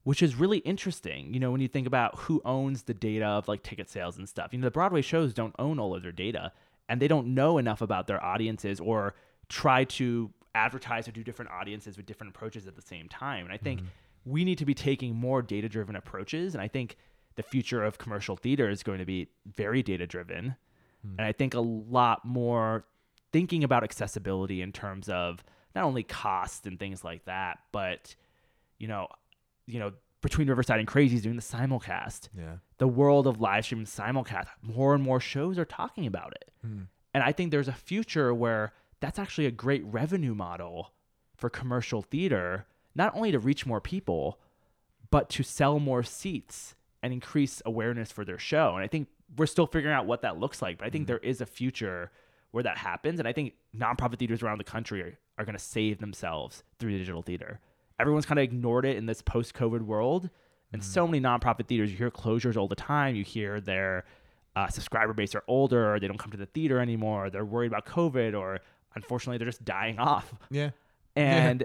Which 0.03 0.23
is 0.23 0.35
really 0.35 0.59
interesting, 0.59 1.33
you 1.33 1.39
know, 1.39 1.51
when 1.51 1.59
you 1.59 1.67
think 1.67 1.85
about 1.85 2.17
who 2.19 2.41
owns 2.45 2.83
the 2.83 2.93
data 2.93 3.25
of 3.25 3.49
like 3.49 3.61
ticket 3.61 3.89
sales 3.89 4.17
and 4.17 4.27
stuff. 4.27 4.53
You 4.53 4.59
know, 4.59 4.65
the 4.65 4.71
Broadway 4.71 5.01
shows 5.01 5.33
don't 5.33 5.53
own 5.59 5.79
all 5.79 5.93
of 5.95 6.01
their 6.01 6.13
data 6.13 6.53
and 6.87 7.01
they 7.01 7.09
don't 7.09 7.33
know 7.33 7.57
enough 7.57 7.81
about 7.81 8.07
their 8.07 8.23
audiences 8.23 8.79
or 8.79 9.15
try 9.49 9.83
to 9.83 10.31
advertise 10.55 11.07
or 11.07 11.11
do 11.11 11.23
different 11.23 11.51
audiences 11.51 11.97
with 11.97 12.05
different 12.05 12.35
approaches 12.35 12.67
at 12.67 12.75
the 12.75 12.81
same 12.81 13.07
time. 13.07 13.45
And 13.45 13.53
I 13.53 13.57
think 13.57 13.81
mm-hmm. 13.81 13.89
we 14.31 14.43
need 14.43 14.57
to 14.57 14.65
be 14.65 14.73
taking 14.73 15.15
more 15.15 15.41
data 15.41 15.69
driven 15.69 15.95
approaches. 15.95 16.53
And 16.53 16.61
I 16.61 16.67
think 16.67 16.97
the 17.35 17.43
future 17.43 17.83
of 17.83 17.97
commercial 17.97 18.35
theater 18.35 18.69
is 18.69 18.83
going 18.83 18.99
to 18.99 19.05
be 19.05 19.29
very 19.45 19.83
data 19.83 20.07
driven. 20.07 20.55
And 21.03 21.21
I 21.21 21.31
think 21.31 21.53
a 21.53 21.59
lot 21.59 22.25
more 22.25 22.85
thinking 23.31 23.63
about 23.63 23.83
accessibility 23.83 24.61
in 24.61 24.71
terms 24.71 25.09
of 25.09 25.43
not 25.75 25.83
only 25.83 26.03
cost 26.03 26.65
and 26.65 26.79
things 26.79 27.03
like 27.03 27.25
that, 27.25 27.59
but 27.71 28.15
you 28.79 28.87
know, 28.87 29.07
you 29.65 29.79
know, 29.79 29.93
between 30.21 30.47
Riverside 30.49 30.79
and 30.79 30.87
Crazy's 30.87 31.21
doing 31.21 31.35
the 31.35 31.41
simulcast 31.41 32.29
yeah. 32.37 32.57
the 32.79 32.87
world 32.87 33.27
of 33.27 33.39
live 33.39 33.65
stream 33.65 33.85
simulcast, 33.85 34.47
more 34.61 34.93
and 34.93 35.03
more 35.03 35.19
shows 35.19 35.57
are 35.57 35.65
talking 35.65 36.05
about 36.05 36.33
it. 36.33 36.51
Hmm. 36.61 36.81
And 37.13 37.23
I 37.23 37.31
think 37.31 37.51
there's 37.51 37.67
a 37.67 37.73
future 37.73 38.33
where 38.33 38.73
that's 38.99 39.19
actually 39.19 39.45
a 39.45 39.51
great 39.51 39.83
revenue 39.85 40.33
model 40.33 40.93
for 41.35 41.49
commercial 41.49 42.01
theater, 42.01 42.65
not 42.95 43.15
only 43.15 43.31
to 43.31 43.39
reach 43.39 43.65
more 43.65 43.81
people, 43.81 44.39
but 45.11 45.29
to 45.29 45.43
sell 45.43 45.79
more 45.79 46.03
seats 46.03 46.75
and 47.01 47.13
increase 47.13 47.61
awareness 47.65 48.11
for 48.11 48.25
their 48.25 48.39
show. 48.39 48.73
And 48.75 48.83
I 48.83 48.87
think 48.87 49.07
we're 49.35 49.45
still 49.45 49.67
figuring 49.67 49.93
out 49.95 50.05
what 50.05 50.21
that 50.21 50.37
looks 50.39 50.61
like, 50.61 50.77
but 50.77 50.87
I 50.87 50.89
think 50.89 51.07
there 51.07 51.17
is 51.17 51.41
a 51.41 51.45
future 51.45 52.11
where 52.51 52.63
that 52.63 52.77
happens. 52.77 53.19
And 53.19 53.27
I 53.27 53.33
think 53.33 53.53
nonprofit 53.75 54.19
theaters 54.19 54.41
around 54.41 54.57
the 54.57 54.63
country 54.63 55.01
are, 55.01 55.17
are 55.37 55.45
going 55.45 55.57
to 55.57 55.63
save 55.63 55.99
themselves 55.99 56.63
through 56.79 56.93
the 56.93 56.97
digital 56.99 57.21
theater. 57.21 57.59
Everyone's 57.99 58.25
kind 58.25 58.39
of 58.39 58.43
ignored 58.43 58.85
it 58.85 58.95
in 58.95 59.05
this 59.05 59.21
post 59.21 59.53
COVID 59.53 59.81
world. 59.81 60.29
And 60.73 60.83
so 60.83 61.07
many 61.07 61.21
nonprofit 61.21 61.67
theaters, 61.67 61.91
you 61.91 61.97
hear 61.97 62.11
closures 62.11 62.57
all 62.57 62.67
the 62.67 62.75
time. 62.75 63.15
You 63.15 63.23
hear 63.23 63.59
their 63.61 64.05
uh, 64.55 64.67
subscriber 64.67 65.13
base 65.13 65.33
are 65.35 65.43
older, 65.47 65.93
or 65.93 65.99
they 65.99 66.07
don't 66.07 66.17
come 66.17 66.31
to 66.31 66.37
the 66.37 66.45
theater 66.47 66.79
anymore, 66.79 67.25
or 67.25 67.29
they're 67.29 67.45
worried 67.45 67.67
about 67.71 67.85
COVID, 67.85 68.37
or 68.37 68.59
unfortunately, 68.95 69.37
they're 69.37 69.47
just 69.47 69.63
dying 69.65 69.99
off. 69.99 70.33
Yeah. 70.51 70.71
And 71.15 71.63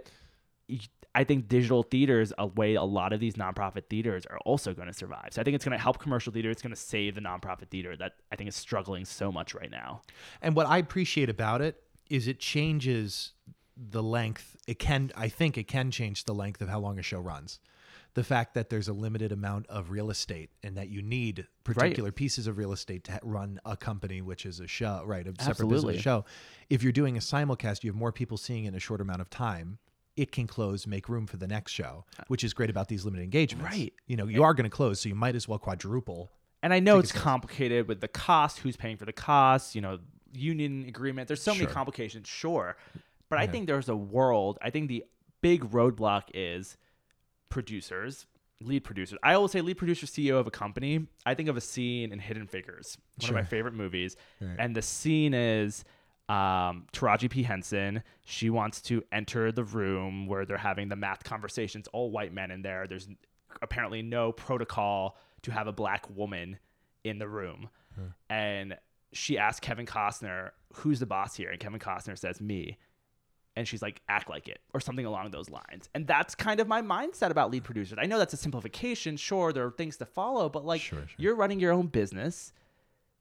y- 0.68 0.78
I 1.14 1.24
think 1.24 1.48
digital 1.48 1.82
theaters, 1.82 2.32
a 2.38 2.46
way 2.46 2.74
a 2.74 2.82
lot 2.82 3.12
of 3.12 3.20
these 3.20 3.34
nonprofit 3.34 3.84
theaters 3.90 4.24
are 4.26 4.38
also 4.46 4.72
going 4.72 4.88
to 4.88 4.94
survive. 4.94 5.28
So 5.32 5.40
I 5.40 5.44
think 5.44 5.54
it's 5.54 5.64
going 5.64 5.76
to 5.76 5.82
help 5.82 5.98
commercial 5.98 6.32
theater. 6.32 6.50
It's 6.50 6.62
going 6.62 6.74
to 6.74 6.80
save 6.80 7.14
the 7.14 7.20
nonprofit 7.20 7.68
theater 7.68 7.96
that 7.96 8.14
I 8.30 8.36
think 8.36 8.48
is 8.48 8.56
struggling 8.56 9.04
so 9.04 9.30
much 9.30 9.54
right 9.54 9.70
now. 9.70 10.02
And 10.40 10.56
what 10.56 10.66
I 10.66 10.78
appreciate 10.78 11.28
about 11.28 11.60
it 11.60 11.82
is 12.08 12.28
it 12.28 12.38
changes 12.38 13.32
the 13.76 14.02
length. 14.02 14.56
It 14.66 14.78
can, 14.78 15.10
I 15.14 15.28
think, 15.28 15.58
it 15.58 15.68
can 15.68 15.90
change 15.90 16.24
the 16.24 16.34
length 16.34 16.62
of 16.62 16.68
how 16.68 16.78
long 16.78 16.98
a 16.98 17.02
show 17.02 17.20
runs. 17.20 17.58
The 18.14 18.24
fact 18.24 18.54
that 18.54 18.68
there's 18.68 18.88
a 18.88 18.92
limited 18.92 19.32
amount 19.32 19.66
of 19.68 19.90
real 19.90 20.10
estate 20.10 20.50
and 20.62 20.76
that 20.76 20.90
you 20.90 21.00
need 21.00 21.46
particular 21.64 22.12
pieces 22.12 22.46
of 22.46 22.58
real 22.58 22.72
estate 22.72 23.04
to 23.04 23.18
run 23.22 23.58
a 23.64 23.74
company, 23.74 24.20
which 24.20 24.44
is 24.44 24.60
a 24.60 24.66
show, 24.66 25.02
right? 25.06 25.26
A 25.26 25.30
separate 25.30 25.48
Absolutely. 25.48 25.76
business 25.76 26.02
show. 26.02 26.24
If 26.68 26.82
you're 26.82 26.92
doing 26.92 27.16
a 27.16 27.20
simulcast, 27.20 27.84
you 27.84 27.90
have 27.90 27.96
more 27.96 28.12
people 28.12 28.36
seeing 28.36 28.66
it 28.66 28.68
in 28.68 28.74
a 28.74 28.80
short 28.80 29.00
amount 29.00 29.22
of 29.22 29.30
time. 29.30 29.78
It 30.16 30.30
can 30.32 30.46
close, 30.46 30.86
make 30.86 31.08
room 31.08 31.26
for 31.26 31.36
the 31.38 31.46
next 31.46 31.72
show, 31.72 32.04
uh, 32.18 32.24
which 32.28 32.44
is 32.44 32.52
great 32.52 32.68
about 32.70 32.88
these 32.88 33.04
limited 33.04 33.22
engagements. 33.24 33.74
Right. 33.76 33.92
You 34.06 34.16
know, 34.16 34.26
you 34.26 34.42
are 34.42 34.52
going 34.54 34.64
to 34.68 34.74
close, 34.74 35.00
so 35.00 35.08
you 35.08 35.14
might 35.14 35.34
as 35.34 35.48
well 35.48 35.58
quadruple. 35.58 36.30
And 36.62 36.72
I 36.74 36.80
know 36.80 36.98
it's 36.98 37.10
sales. 37.12 37.22
complicated 37.24 37.88
with 37.88 38.00
the 38.00 38.08
cost, 38.08 38.58
who's 38.58 38.76
paying 38.76 38.96
for 38.96 39.04
the 39.06 39.12
cost, 39.12 39.74
you 39.74 39.80
know, 39.80 39.98
union 40.32 40.84
agreement. 40.86 41.28
There's 41.28 41.42
so 41.42 41.52
Sure. 41.54 41.62
many 41.64 41.72
complications, 41.74 42.28
sure. 42.28 42.76
But 43.28 43.38
I 43.38 43.46
think 43.46 43.66
there's 43.66 43.88
a 43.88 43.96
world. 43.96 44.58
I 44.60 44.68
think 44.70 44.88
the 44.88 45.04
big 45.40 45.62
roadblock 45.70 46.24
is 46.34 46.76
producers, 47.48 48.26
lead 48.60 48.84
producers. 48.84 49.18
I 49.22 49.34
always 49.34 49.52
say 49.52 49.60
lead 49.60 49.78
producer, 49.78 50.06
CEO 50.06 50.38
of 50.38 50.46
a 50.46 50.50
company. 50.50 51.06
I 51.26 51.34
think 51.34 51.48
of 51.48 51.56
a 51.56 51.60
scene 51.60 52.12
in 52.12 52.18
Hidden 52.18 52.46
Figures, 52.46 52.96
one 53.20 53.30
of 53.30 53.34
my 53.34 53.44
favorite 53.44 53.74
movies. 53.74 54.16
Right. 54.40 54.56
And 54.58 54.76
the 54.76 54.82
scene 54.82 55.34
is 55.34 55.84
um, 56.32 56.86
Taraji 56.92 57.28
P. 57.30 57.42
Henson. 57.42 58.02
She 58.24 58.48
wants 58.50 58.80
to 58.82 59.02
enter 59.12 59.52
the 59.52 59.64
room 59.64 60.26
where 60.26 60.44
they're 60.46 60.56
having 60.56 60.88
the 60.88 60.96
math 60.96 61.24
conversations, 61.24 61.88
all 61.92 62.10
white 62.10 62.32
men 62.32 62.50
in 62.50 62.62
there. 62.62 62.86
There's 62.86 63.08
apparently 63.60 64.02
no 64.02 64.32
protocol 64.32 65.16
to 65.42 65.50
have 65.52 65.66
a 65.66 65.72
black 65.72 66.06
woman 66.14 66.58
in 67.04 67.18
the 67.18 67.28
room. 67.28 67.68
And 68.30 68.76
she 69.12 69.36
asks 69.36 69.60
Kevin 69.60 69.84
Costner, 69.84 70.50
who's 70.74 71.00
the 71.00 71.06
boss 71.06 71.34
here? 71.36 71.50
And 71.50 71.60
Kevin 71.60 71.78
Costner 71.78 72.18
says, 72.18 72.40
me. 72.40 72.78
And 73.54 73.68
she's 73.68 73.82
like, 73.82 74.00
act 74.08 74.30
like 74.30 74.48
it, 74.48 74.60
or 74.72 74.80
something 74.80 75.04
along 75.04 75.30
those 75.30 75.50
lines. 75.50 75.90
And 75.94 76.06
that's 76.06 76.34
kind 76.34 76.58
of 76.60 76.66
my 76.68 76.80
mindset 76.80 77.28
about 77.30 77.50
lead 77.50 77.64
producers. 77.64 77.98
I 78.00 78.06
know 78.06 78.18
that's 78.18 78.32
a 78.32 78.38
simplification. 78.38 79.18
Sure, 79.18 79.52
there 79.52 79.66
are 79.66 79.70
things 79.70 79.98
to 79.98 80.06
follow, 80.06 80.48
but 80.48 80.64
like 80.64 80.80
Sure, 80.80 81.00
sure. 81.00 81.08
you're 81.18 81.34
running 81.34 81.60
your 81.60 81.72
own 81.72 81.88
business. 81.88 82.54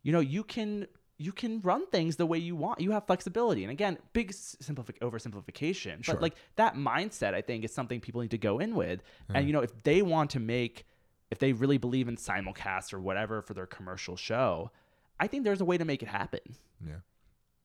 You 0.03 0.13
know, 0.13 0.21
you 0.21 0.45
can 0.45 0.87
you 1.21 1.31
can 1.31 1.61
run 1.61 1.85
things 1.87 2.15
the 2.15 2.25
way 2.25 2.37
you 2.37 2.55
want. 2.55 2.81
You 2.81 2.91
have 2.91 3.05
flexibility. 3.05 3.63
And 3.63 3.71
again, 3.71 3.97
big 4.13 4.31
simplific 4.31 4.99
oversimplification. 4.99 6.03
Sure. 6.03 6.15
But 6.15 6.21
like 6.21 6.35
that 6.55 6.75
mindset, 6.75 7.33
I 7.33 7.41
think, 7.41 7.63
is 7.63 7.73
something 7.73 7.99
people 7.99 8.21
need 8.21 8.31
to 8.31 8.37
go 8.37 8.59
in 8.59 8.75
with. 8.75 9.01
And 9.33 9.47
you 9.47 9.53
know, 9.53 9.61
if 9.61 9.83
they 9.83 10.01
want 10.01 10.31
to 10.31 10.39
make 10.39 10.85
if 11.31 11.39
they 11.39 11.53
really 11.53 11.77
believe 11.77 12.07
in 12.09 12.17
simulcast 12.17 12.93
or 12.93 12.99
whatever 12.99 13.41
for 13.41 13.53
their 13.53 13.65
commercial 13.65 14.17
show, 14.17 14.69
I 15.19 15.27
think 15.27 15.45
there's 15.45 15.61
a 15.61 15.65
way 15.65 15.77
to 15.77 15.85
make 15.85 16.03
it 16.03 16.09
happen. 16.09 16.41
Yeah. 16.85 16.97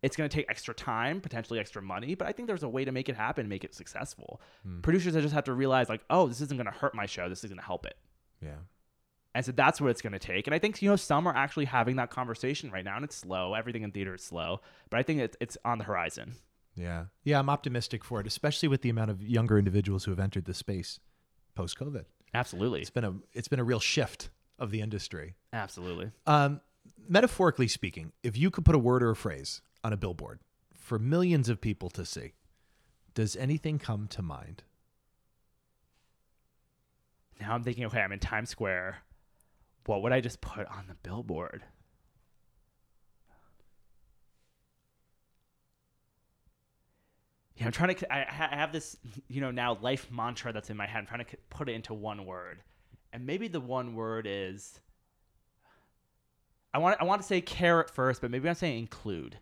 It's 0.03 0.17
going 0.17 0.31
to 0.31 0.35
take 0.35 0.47
extra 0.49 0.73
time, 0.73 1.21
potentially 1.21 1.59
extra 1.59 1.83
money, 1.83 2.15
but 2.15 2.29
I 2.29 2.33
think 2.33 2.47
there's 2.47 2.63
a 2.63 2.69
way 2.69 2.85
to 2.85 2.93
make 2.93 3.09
it 3.09 3.17
happen, 3.17 3.49
make 3.49 3.65
it 3.65 3.75
successful. 3.75 4.41
Hmm. 4.63 4.81
Producers 4.83 5.15
just 5.15 5.35
have 5.35 5.45
to 5.45 5.53
realize, 5.53 5.89
like, 5.89 6.03
oh, 6.11 6.29
this 6.29 6.41
isn't 6.41 6.57
going 6.57 6.71
to 6.71 6.79
hurt 6.79 6.95
my 6.95 7.07
show. 7.07 7.29
This 7.29 7.43
is 7.43 7.51
going 7.51 7.59
to 7.59 7.65
help 7.65 7.87
it. 7.87 7.97
Yeah. 8.41 8.59
And 9.37 9.45
so 9.45 9.53
that's 9.53 9.83
what 9.83 9.91
it's 9.91 10.01
going 10.01 10.15
to 10.15 10.19
take. 10.19 10.47
And 10.47 10.55
I 10.55 10.59
think, 10.59 10.81
you 10.81 10.89
know, 10.89 10.97
some 10.97 11.27
are 11.27 11.37
actually 11.37 11.67
having 11.67 11.97
that 11.97 12.09
conversation 12.09 12.71
right 12.71 12.83
now, 12.83 12.97
and 12.97 13.05
it's 13.05 13.17
slow. 13.17 13.53
Everything 13.53 13.83
in 13.83 13.93
theater 13.93 14.15
is 14.15 14.23
slow, 14.23 14.63
but 14.89 14.99
I 14.99 15.03
think 15.03 15.21
it's, 15.21 15.37
it's 15.41 15.59
on 15.63 15.77
the 15.77 15.85
horizon. 15.85 16.37
Yeah. 16.75 17.05
Yeah, 17.23 17.39
I'm 17.39 17.51
optimistic 17.51 18.03
for 18.03 18.19
it, 18.19 18.27
especially 18.27 18.71
with 18.71 18.81
the 18.81 18.89
amount 18.89 19.11
of 19.11 19.23
younger 19.23 19.59
individuals 19.59 20.07
who 20.07 20.11
have 20.11 20.21
entered 20.21 20.47
the 20.47 20.55
space 20.55 21.01
post 21.55 21.79
COVID. 21.79 22.07
Absolutely. 22.33 22.81
It's 22.81 22.89
been 22.89 23.05
a 23.05 23.13
it's 23.35 23.47
been 23.47 23.61
a 23.61 23.65
real 23.65 23.79
shift 23.79 24.31
of 24.59 24.71
the 24.71 24.81
industry. 24.81 25.35
Absolutely. 25.53 26.13
Um, 26.27 26.63
metaphorically 27.07 27.69
speaking, 27.69 28.13
if 28.23 28.39
you 28.39 28.51
could 28.51 28.65
put 28.65 28.75
a 28.75 28.79
word 28.79 29.03
or 29.03 29.11
a 29.11 29.17
phrase 29.17 29.61
on 29.85 29.93
a 29.93 29.99
billboard 29.99 30.41
for 30.75 30.99
millions 30.99 31.51
of 31.51 31.61
people 31.61 31.91
to 31.91 32.07
see, 32.07 32.33
does 33.13 33.37
anything 33.37 33.79
come 33.79 34.09
to 34.09 34.23
mind? 34.23 34.63
Now 37.39 37.55
I'm 37.55 37.63
thinking, 37.63 37.85
okay, 37.85 38.01
I'm 38.01 38.13
in 38.13 38.19
Times 38.19 38.49
Square. 38.49 39.03
What 39.87 40.03
would 40.03 40.13
I 40.13 40.21
just 40.21 40.41
put 40.41 40.67
on 40.67 40.87
the 40.89 40.95
billboard? 41.03 41.63
Yeah, 47.57 47.67
I'm 47.67 47.73
trying 47.73 47.95
to. 47.95 48.13
I, 48.13 48.21
I 48.21 48.57
have 48.57 48.73
this, 48.73 48.97
you 49.29 49.41
know, 49.41 49.51
now 49.51 49.79
life 49.81 50.11
mantra 50.11 50.53
that's 50.53 50.69
in 50.69 50.77
my 50.77 50.87
head. 50.87 50.99
I'm 50.99 51.07
trying 51.07 51.25
to 51.25 51.37
put 51.49 51.69
it 51.69 51.73
into 51.73 51.95
one 51.95 52.27
word, 52.27 52.61
and 53.13 53.25
maybe 53.25 53.49
the 53.49 53.61
one 53.61 53.95
word 53.95 54.27
is. 54.29 54.79
I 56.75 56.79
want. 56.79 57.01
I 57.01 57.05
want 57.05 57.23
to 57.23 57.27
say 57.27 57.41
care 57.41 57.81
at 57.81 57.89
first, 57.89 58.21
but 58.21 58.31
maybe 58.31 58.49
I'm 58.49 58.55
saying 58.55 58.79
include 58.79 59.39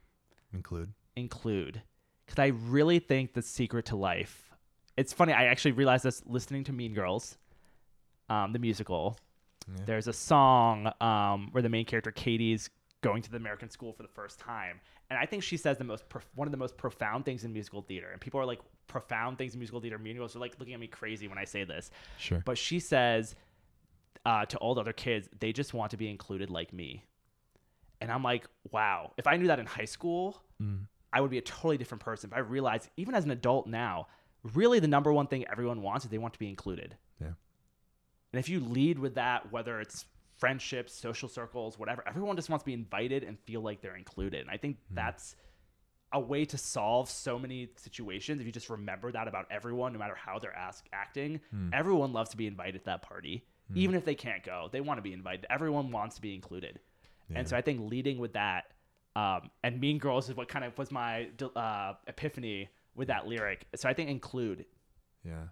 Include. 0.53 0.92
include 1.16 1.83
because 2.25 2.38
I 2.38 2.49
really 2.49 3.01
think 3.01 3.33
the 3.35 3.42
secret 3.42 3.87
to 3.87 3.97
life. 3.97 4.53
It's 4.97 5.12
funny. 5.12 5.33
I 5.33 5.47
actually 5.47 5.73
realized 5.73 6.05
this 6.05 6.23
listening 6.25 6.62
to 6.64 6.73
Mean 6.73 6.95
Girls, 6.95 7.37
um, 8.29 8.53
the 8.53 8.61
musical. 8.61 9.19
Yeah. 9.68 9.85
There's 9.87 10.09
a 10.09 10.12
song 10.12 10.92
um, 11.00 11.48
where 11.53 11.62
the 11.62 11.68
main 11.68 11.85
character 11.85 12.11
Cady's 12.11 12.70
going 13.00 13.22
to 13.22 13.31
the 13.31 13.37
American 13.37 13.68
school 13.70 13.92
for 13.92 14.03
the 14.03 14.09
first 14.09 14.38
time, 14.38 14.81
and 15.11 15.18
I 15.18 15.27
think 15.27 15.42
she 15.42 15.57
says 15.57 15.77
the 15.79 15.85
most 15.85 16.09
prof- 16.09 16.29
one 16.35 16.48
of 16.48 16.53
the 16.53 16.59
most 16.59 16.77
profound 16.77 17.24
things 17.24 17.44
in 17.44 17.53
musical 17.53 17.83
theater. 17.83 18.09
And 18.11 18.20
people 18.20 18.40
are 18.40 18.46
like 18.46 18.61
profound 18.87 19.38
things 19.38 19.55
in 19.55 19.61
musical 19.61 19.81
theater. 19.81 19.98
Girls 19.98 20.35
are 20.37 20.38
like 20.38 20.55
looking 20.59 20.74
at 20.74 20.81
me 20.81 20.87
crazy 20.87 21.29
when 21.29 21.38
I 21.38 21.44
say 21.44 21.64
this, 21.64 21.90
Sure. 22.18 22.42
but 22.44 22.57
she 22.59 22.81
says 22.81 23.35
uh, 24.27 24.46
to 24.46 24.57
all 24.59 24.74
the 24.74 24.81
other 24.81 24.92
kids, 24.94 25.29
they 25.40 25.53
just 25.53 25.74
want 25.74 25.90
to 25.90 25.96
be 25.96 26.09
included 26.09 26.50
like 26.50 26.72
me. 26.72 27.05
And 28.00 28.11
I'm 28.11 28.22
like, 28.22 28.46
wow, 28.70 29.12
if 29.16 29.27
I 29.27 29.37
knew 29.37 29.46
that 29.48 29.59
in 29.59 29.66
high 29.66 29.85
school, 29.87 30.42
I 31.12 31.20
would 31.20 31.31
be 31.31 31.38
a 31.38 31.42
totally 31.42 31.77
different 31.79 32.03
person. 32.03 32.31
But 32.31 32.37
I 32.37 32.40
realize, 32.40 32.88
even 32.96 33.14
as 33.14 33.24
an 33.24 33.31
adult 33.31 33.66
now, 33.66 34.09
really 34.55 34.79
the 34.81 34.88
number 34.88 35.12
one 35.12 35.27
thing 35.27 35.44
everyone 35.50 35.81
wants 35.83 36.05
is 36.05 36.11
they 36.11 36.18
want 36.18 36.33
to 36.35 36.38
be 36.38 36.48
included. 36.48 36.96
Yeah. 38.35 38.38
And 38.38 38.38
if 38.38 38.49
you 38.49 38.61
lead 38.61 38.99
with 38.99 39.14
that, 39.14 39.53
whether 39.53 39.81
it's 39.81 40.05
friendships, 40.38 40.92
social 40.92 41.29
circles, 41.29 41.79
whatever, 41.79 42.03
everyone 42.07 42.37
just 42.37 42.51
wants 42.51 42.64
to 42.64 42.66
be 42.66 42.75
invited 42.75 43.23
and 43.23 43.38
feel 43.38 43.61
like 43.61 43.81
they're 43.81 43.97
included. 43.97 44.40
And 44.40 44.51
I 44.51 44.57
think 44.57 44.79
that's 44.90 45.37
a 46.12 46.20
way 46.20 46.44
to 46.44 46.59
solve 46.59 47.09
so 47.11 47.38
many 47.38 47.68
situations. 47.77 48.40
If 48.40 48.47
you 48.47 48.53
just 48.53 48.70
remember 48.70 49.12
that 49.12 49.29
about 49.29 49.47
everyone, 49.51 49.92
no 49.92 49.99
matter 49.99 50.14
how 50.16 50.38
they're 50.38 50.55
ask, 50.57 50.85
acting, 50.92 51.40
everyone 51.73 52.12
loves 52.12 52.31
to 52.31 52.37
be 52.37 52.47
invited 52.47 52.81
to 52.81 52.85
that 52.87 53.03
party, 53.03 53.44
even 53.75 53.94
if 53.94 54.05
they 54.05 54.14
can't 54.14 54.42
go. 54.44 54.68
They 54.70 54.81
want 54.81 54.99
to 54.99 55.03
be 55.03 55.12
invited. 55.12 55.47
Everyone 55.51 55.90
wants 55.90 56.16
to 56.16 56.23
be 56.23 56.35
included. 56.35 56.81
And 57.35 57.49
so 57.49 57.57
I 57.57 57.62
think 57.62 57.90
leading 57.90 58.18
with 58.18 58.33
that, 58.35 58.64
um, 59.16 59.51
and 59.62 59.81
Mean 59.81 59.99
Girls 59.99 60.29
is 60.29 60.37
what 60.37 60.49
kind 60.49 60.64
of 60.64 60.77
was 60.77 60.90
my 60.90 61.29
uh, 61.57 61.94
epiphany 62.07 62.68
with 62.94 63.09
that 63.09 63.27
lyric. 63.27 63.66
So 63.77 63.88
I 63.88 63.94
think 63.94 64.11
include. 64.11 64.66
Yeah. 65.25 65.44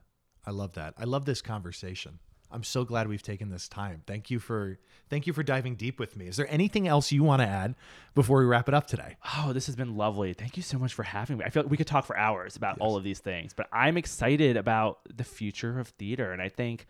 I 0.45 0.51
love 0.51 0.73
that. 0.75 0.95
I 0.99 1.05
love 1.05 1.25
this 1.25 1.41
conversation. 1.41 2.19
I'm 2.53 2.63
so 2.63 2.85
glad 2.85 3.09
we've 3.09 3.23
taken 3.23 3.51
this 3.51 3.69
time. 3.69 4.03
Thank 4.07 4.31
you 4.31 4.39
for 4.39 4.79
thank 5.09 5.27
you 5.27 5.33
for 5.33 5.43
diving 5.43 5.75
deep 5.75 5.99
with 5.99 6.17
me. 6.17 6.27
Is 6.27 6.37
there 6.37 6.51
anything 6.51 6.87
else 6.87 7.11
you 7.11 7.23
want 7.23 7.43
to 7.43 7.49
add 7.49 7.75
before 8.15 8.39
we 8.39 8.45
wrap 8.45 8.69
it 8.69 8.75
up 8.75 8.87
today? 8.87 9.17
Oh, 9.37 9.53
this 9.53 9.67
has 9.67 9.77
been 9.77 9.97
lovely. 9.97 10.33
Thank 10.33 10.57
you 10.57 10.63
so 10.63 10.79
much 10.79 10.95
for 10.95 11.03
having 11.03 11.39
me. 11.39 11.45
I 11.45 11.51
feel 11.51 11.63
like 11.63 11.71
we 11.71 11.77
could 11.77 11.87
talk 11.87 12.05
for 12.05 12.17
hours 12.17 12.57
about 12.57 12.79
all 12.79 12.97
of 12.97 13.05
these 13.05 13.21
things, 13.21 13.53
but 13.55 13.69
I'm 13.73 13.97
excited 13.97 14.57
about 14.57 15.01
the 15.15 15.25
future 15.25 15.79
of 15.79 15.89
theater. 15.89 16.33
And 16.33 16.43
I 16.43 16.49
think 16.49 16.87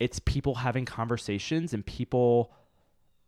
it's 0.00 0.18
people 0.20 0.56
having 0.56 0.84
conversations 0.84 1.74
and 1.74 1.84
people 1.84 2.52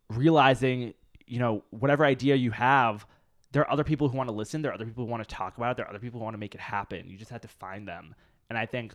realizing, 0.09 0.95
you 1.27 1.39
know, 1.39 1.65
whatever 1.71 2.05
idea 2.05 2.37
you 2.37 2.51
have, 2.53 3.07
there 3.53 3.63
are 3.63 3.71
other 3.71 3.85
people 3.85 4.09
who 4.09 4.17
want 4.17 4.29
to 4.29 4.35
listen. 4.35 4.63
There 4.63 4.71
are 4.71 4.75
other 4.75 4.85
people 4.85 5.05
who 5.05 5.11
want 5.11 5.27
to 5.27 5.35
talk 5.35 5.57
about 5.57 5.73
it. 5.73 5.77
There 5.77 5.87
are 5.87 5.91
other 5.91 5.99
people 5.99 6.21
who 6.21 6.25
want 6.25 6.35
to 6.35 6.39
make 6.39 6.55
it 6.55 6.61
happen. 6.61 7.09
You 7.09 7.17
just 7.17 7.31
have 7.31 7.41
to 7.41 7.49
find 7.49 7.87
them. 7.87 8.15
And 8.49 8.59
I 8.59 8.67
think 8.67 8.95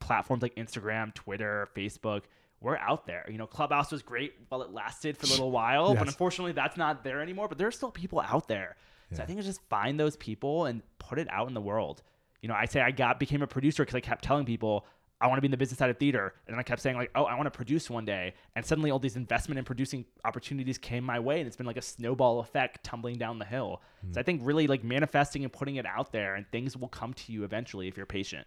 platforms 0.00 0.42
like 0.42 0.54
Instagram, 0.56 1.14
Twitter, 1.14 1.68
Facebook, 1.74 2.22
we're 2.60 2.76
out 2.76 3.06
there. 3.06 3.24
You 3.30 3.38
know, 3.38 3.46
Clubhouse 3.46 3.92
was 3.92 4.02
great 4.02 4.34
while 4.48 4.62
it 4.62 4.72
lasted 4.72 5.16
for 5.16 5.26
a 5.26 5.30
little 5.30 5.50
while, 5.50 5.90
Yes. 5.90 5.98
but 5.98 6.08
unfortunately 6.08 6.52
that's 6.52 6.76
not 6.76 7.04
there 7.04 7.20
anymore. 7.20 7.48
But 7.48 7.58
there 7.58 7.68
are 7.68 7.72
still 7.72 7.90
people 7.90 8.20
out 8.20 8.48
there. 8.48 8.76
So 9.12 9.22
I 9.22 9.26
think 9.26 9.38
it's 9.38 9.46
just 9.46 9.62
find 9.70 9.98
those 9.98 10.16
people 10.16 10.66
and 10.66 10.82
put 10.98 11.18
it 11.18 11.28
out 11.30 11.48
in 11.48 11.54
the 11.54 11.62
world. 11.62 12.02
You 12.42 12.48
know, 12.48 12.54
I 12.54 12.66
say 12.66 12.80
I 12.80 12.90
got 12.90 13.18
became 13.18 13.40
a 13.40 13.46
producer 13.46 13.82
because 13.82 13.94
I 13.94 14.00
kept 14.00 14.22
telling 14.22 14.44
people 14.44 14.84
I 15.20 15.26
want 15.26 15.38
to 15.38 15.40
be 15.40 15.46
in 15.46 15.50
the 15.50 15.56
business 15.56 15.78
side 15.78 15.90
of 15.90 15.98
theater, 15.98 16.34
and 16.46 16.54
then 16.54 16.60
I 16.60 16.62
kept 16.62 16.80
saying 16.80 16.96
like, 16.96 17.10
oh, 17.14 17.24
I 17.24 17.34
want 17.34 17.46
to 17.46 17.50
produce 17.50 17.90
one 17.90 18.04
day, 18.04 18.34
and 18.54 18.64
suddenly 18.64 18.90
all 18.90 19.00
these 19.00 19.16
investment 19.16 19.58
and 19.58 19.66
producing 19.66 20.04
opportunities 20.24 20.78
came 20.78 21.02
my 21.02 21.18
way, 21.18 21.40
and 21.40 21.46
it's 21.46 21.56
been 21.56 21.66
like 21.66 21.76
a 21.76 21.82
snowball 21.82 22.38
effect 22.38 22.84
tumbling 22.84 23.18
down 23.18 23.38
the 23.38 23.44
hill. 23.44 23.82
So 24.02 24.08
hmm. 24.12 24.18
I 24.18 24.22
think 24.22 24.42
really 24.44 24.68
like 24.68 24.84
manifesting 24.84 25.42
and 25.42 25.52
putting 25.52 25.76
it 25.76 25.86
out 25.86 26.12
there, 26.12 26.36
and 26.36 26.46
things 26.52 26.76
will 26.76 26.88
come 26.88 27.14
to 27.14 27.32
you 27.32 27.42
eventually 27.42 27.88
if 27.88 27.96
you're 27.96 28.06
patient. 28.06 28.46